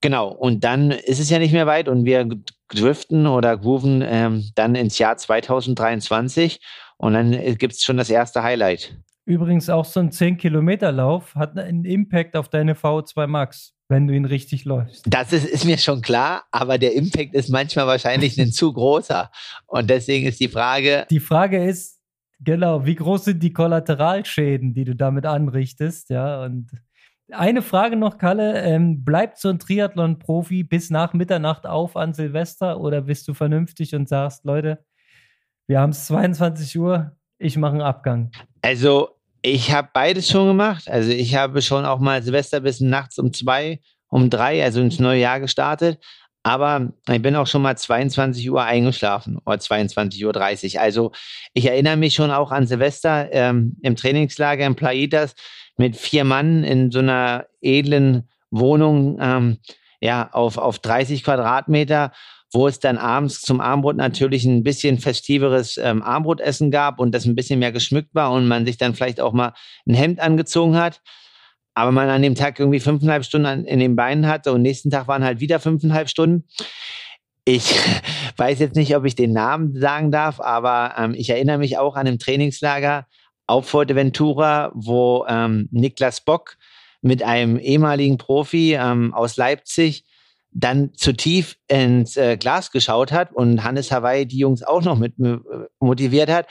[0.00, 2.28] Genau, und dann ist es ja nicht mehr weit und wir
[2.68, 6.60] driften oder grooven ähm, dann ins Jahr 2023
[6.98, 8.96] und dann äh, gibt es schon das erste Highlight.
[9.26, 14.26] Übrigens auch so ein 10-Kilometer-Lauf hat einen Impact auf deine VO2 Max, wenn du ihn
[14.26, 15.06] richtig läufst.
[15.08, 19.30] Das ist, ist mir schon klar, aber der Impact ist manchmal wahrscheinlich ein zu großer.
[19.66, 21.06] Und deswegen ist die Frage.
[21.08, 22.00] Die Frage ist,
[22.38, 26.70] genau, wie groß sind die Kollateralschäden, die du damit anrichtest, ja, und
[27.30, 28.62] eine Frage noch, Kalle.
[28.62, 33.94] Ähm, bleibt so ein Triathlon-Profi bis nach Mitternacht auf an Silvester oder bist du vernünftig
[33.94, 34.84] und sagst, Leute,
[35.66, 38.30] wir haben es 22 Uhr, ich mache einen Abgang?
[38.62, 39.10] Also,
[39.42, 40.88] ich habe beides schon gemacht.
[40.88, 44.98] Also, ich habe schon auch mal Silvester bis nachts um zwei, um drei, also ins
[44.98, 45.98] neue Jahr gestartet.
[46.46, 50.80] Aber ich bin auch schon mal 22 Uhr eingeschlafen oder 22.30 Uhr.
[50.80, 51.12] Also
[51.54, 55.34] ich erinnere mich schon auch an Silvester ähm, im Trainingslager in Plaitas
[55.78, 59.56] mit vier Mann in so einer edlen Wohnung, ähm,
[60.00, 62.12] ja, auf, auf 30 Quadratmeter,
[62.54, 67.26] wo es dann abends zum Armbrot natürlich ein bisschen festiveres ähm, Armbrotessen gab und das
[67.26, 69.52] ein bisschen mehr geschmückt war und man sich dann vielleicht auch mal
[69.86, 71.02] ein Hemd angezogen hat.
[71.74, 75.08] Aber man an dem Tag irgendwie fünfeinhalb Stunden in den Beinen hatte und nächsten Tag
[75.08, 76.46] waren halt wieder fünfeinhalb Stunden.
[77.44, 77.74] Ich
[78.36, 81.96] weiß jetzt nicht, ob ich den Namen sagen darf, aber ähm, ich erinnere mich auch
[81.96, 83.06] an einem Trainingslager,
[83.46, 86.56] auf Fuerteventura, wo ähm, Niklas Bock
[87.02, 90.04] mit einem ehemaligen Profi ähm, aus Leipzig
[90.54, 94.96] dann zu tief ins äh, Glas geschaut hat und Hannes Hawaii die Jungs auch noch
[94.96, 95.38] mit äh,
[95.80, 96.46] motiviert hat.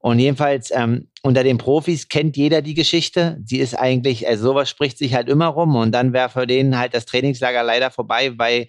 [0.00, 3.38] Und jedenfalls ähm, unter den Profis kennt jeder die Geschichte.
[3.44, 6.78] Sie ist eigentlich, also sowas spricht sich halt immer rum und dann wäre für den
[6.78, 8.68] halt das Trainingslager leider vorbei, weil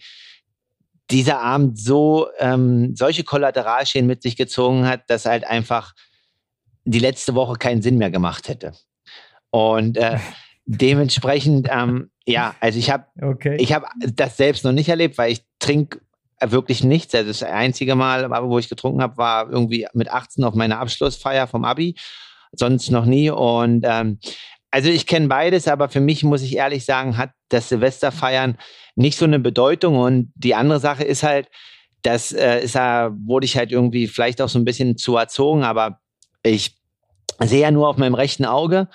[1.11, 5.93] dieser Abend so ähm, solche Kollateralschäden mit sich gezogen hat, dass halt einfach
[6.83, 8.73] die letzte Woche keinen Sinn mehr gemacht hätte.
[9.51, 10.17] Und äh,
[10.71, 13.57] dementsprechend, ähm, ja, also ich habe okay.
[13.59, 15.99] ich habe das selbst noch nicht erlebt, weil ich trinke
[16.41, 17.15] wirklich nichts.
[17.15, 21.47] Also das einzige Mal, wo ich getrunken habe, war irgendwie mit 18 auf meiner Abschlussfeier
[21.47, 21.95] vom Abi.
[22.51, 23.31] Sonst noch nie.
[23.31, 24.19] Und ähm,
[24.69, 28.57] also ich kenne beides, aber für mich muss ich ehrlich sagen, hat das Silvesterfeiern
[28.95, 29.97] nicht so eine Bedeutung.
[29.97, 31.49] Und die andere Sache ist halt,
[32.03, 35.63] das äh, ist ja, wurde ich halt irgendwie vielleicht auch so ein bisschen zu erzogen,
[35.63, 35.99] aber
[36.43, 36.77] ich
[37.39, 38.87] sehe ja nur auf meinem rechten Auge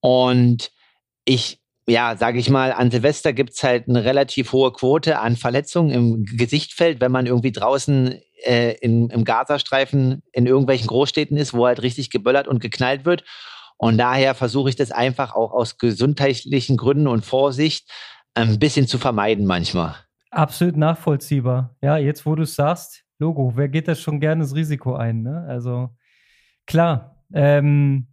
[0.00, 0.72] und
[1.30, 5.36] ich ja, sage ich mal, an Silvester gibt es halt eine relativ hohe Quote an
[5.36, 11.52] Verletzungen im Gesichtfeld, wenn man irgendwie draußen äh, in, im Gazastreifen in irgendwelchen Großstädten ist,
[11.52, 13.24] wo halt richtig geböllert und geknallt wird.
[13.76, 17.90] Und daher versuche ich das einfach auch aus gesundheitlichen Gründen und Vorsicht
[18.34, 19.96] ein bisschen zu vermeiden manchmal.
[20.30, 21.74] Absolut nachvollziehbar.
[21.82, 25.22] Ja, jetzt wo du es sagst, Logo, wer geht das schon gerne das Risiko ein?
[25.22, 25.44] Ne?
[25.48, 25.90] Also
[26.66, 28.06] klar, ähm,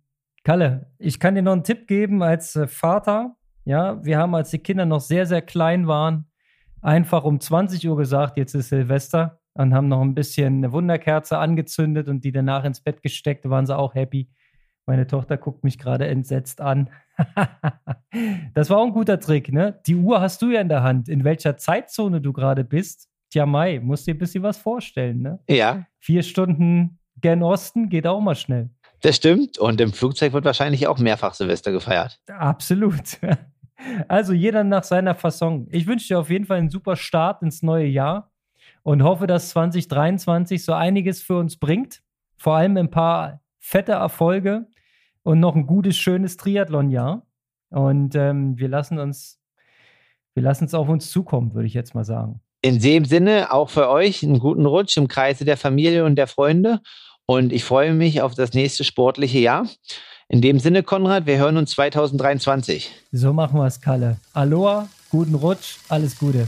[0.47, 3.35] Kalle, ich kann dir noch einen Tipp geben als äh, Vater.
[3.65, 6.31] Ja, wir haben, als die Kinder noch sehr, sehr klein waren,
[6.81, 11.37] einfach um 20 Uhr gesagt, jetzt ist Silvester und haben noch ein bisschen eine Wunderkerze
[11.37, 14.29] angezündet und die danach ins Bett gesteckt, Da waren sie auch happy.
[14.85, 16.91] Meine Tochter guckt mich gerade entsetzt an.
[18.53, 19.81] das war auch ein guter Trick, ne?
[19.85, 21.09] Die Uhr hast du ja in der Hand.
[21.09, 25.39] In welcher Zeitzone du gerade bist, tja, Mai, musst dir ein bisschen was vorstellen, ne?
[25.49, 25.85] Ja.
[25.99, 28.69] Vier Stunden gen Osten geht auch mal schnell.
[29.01, 29.57] Das stimmt.
[29.57, 32.19] Und im Flugzeug wird wahrscheinlich auch mehrfach Silvester gefeiert.
[32.27, 33.19] Absolut.
[34.07, 35.67] Also jeder nach seiner Fasson.
[35.69, 38.31] Ich wünsche dir auf jeden Fall einen super Start ins neue Jahr
[38.81, 42.01] und hoffe, dass 2023 so einiges für uns bringt.
[42.37, 44.65] Vor allem ein paar fette Erfolge
[45.23, 47.25] und noch ein gutes, schönes Triathlon-Jahr.
[47.69, 49.39] Und ähm, wir lassen uns,
[50.33, 52.41] wir lassen es auf uns zukommen, würde ich jetzt mal sagen.
[52.61, 56.27] In dem Sinne auch für euch einen guten Rutsch im Kreise der Familie und der
[56.27, 56.79] Freunde.
[57.29, 59.67] Und ich freue mich auf das nächste sportliche Jahr.
[60.29, 62.89] In dem Sinne, Konrad, wir hören uns 2023.
[63.11, 64.15] So machen wir es, Kalle.
[64.33, 66.47] Aloha, guten Rutsch, alles Gute.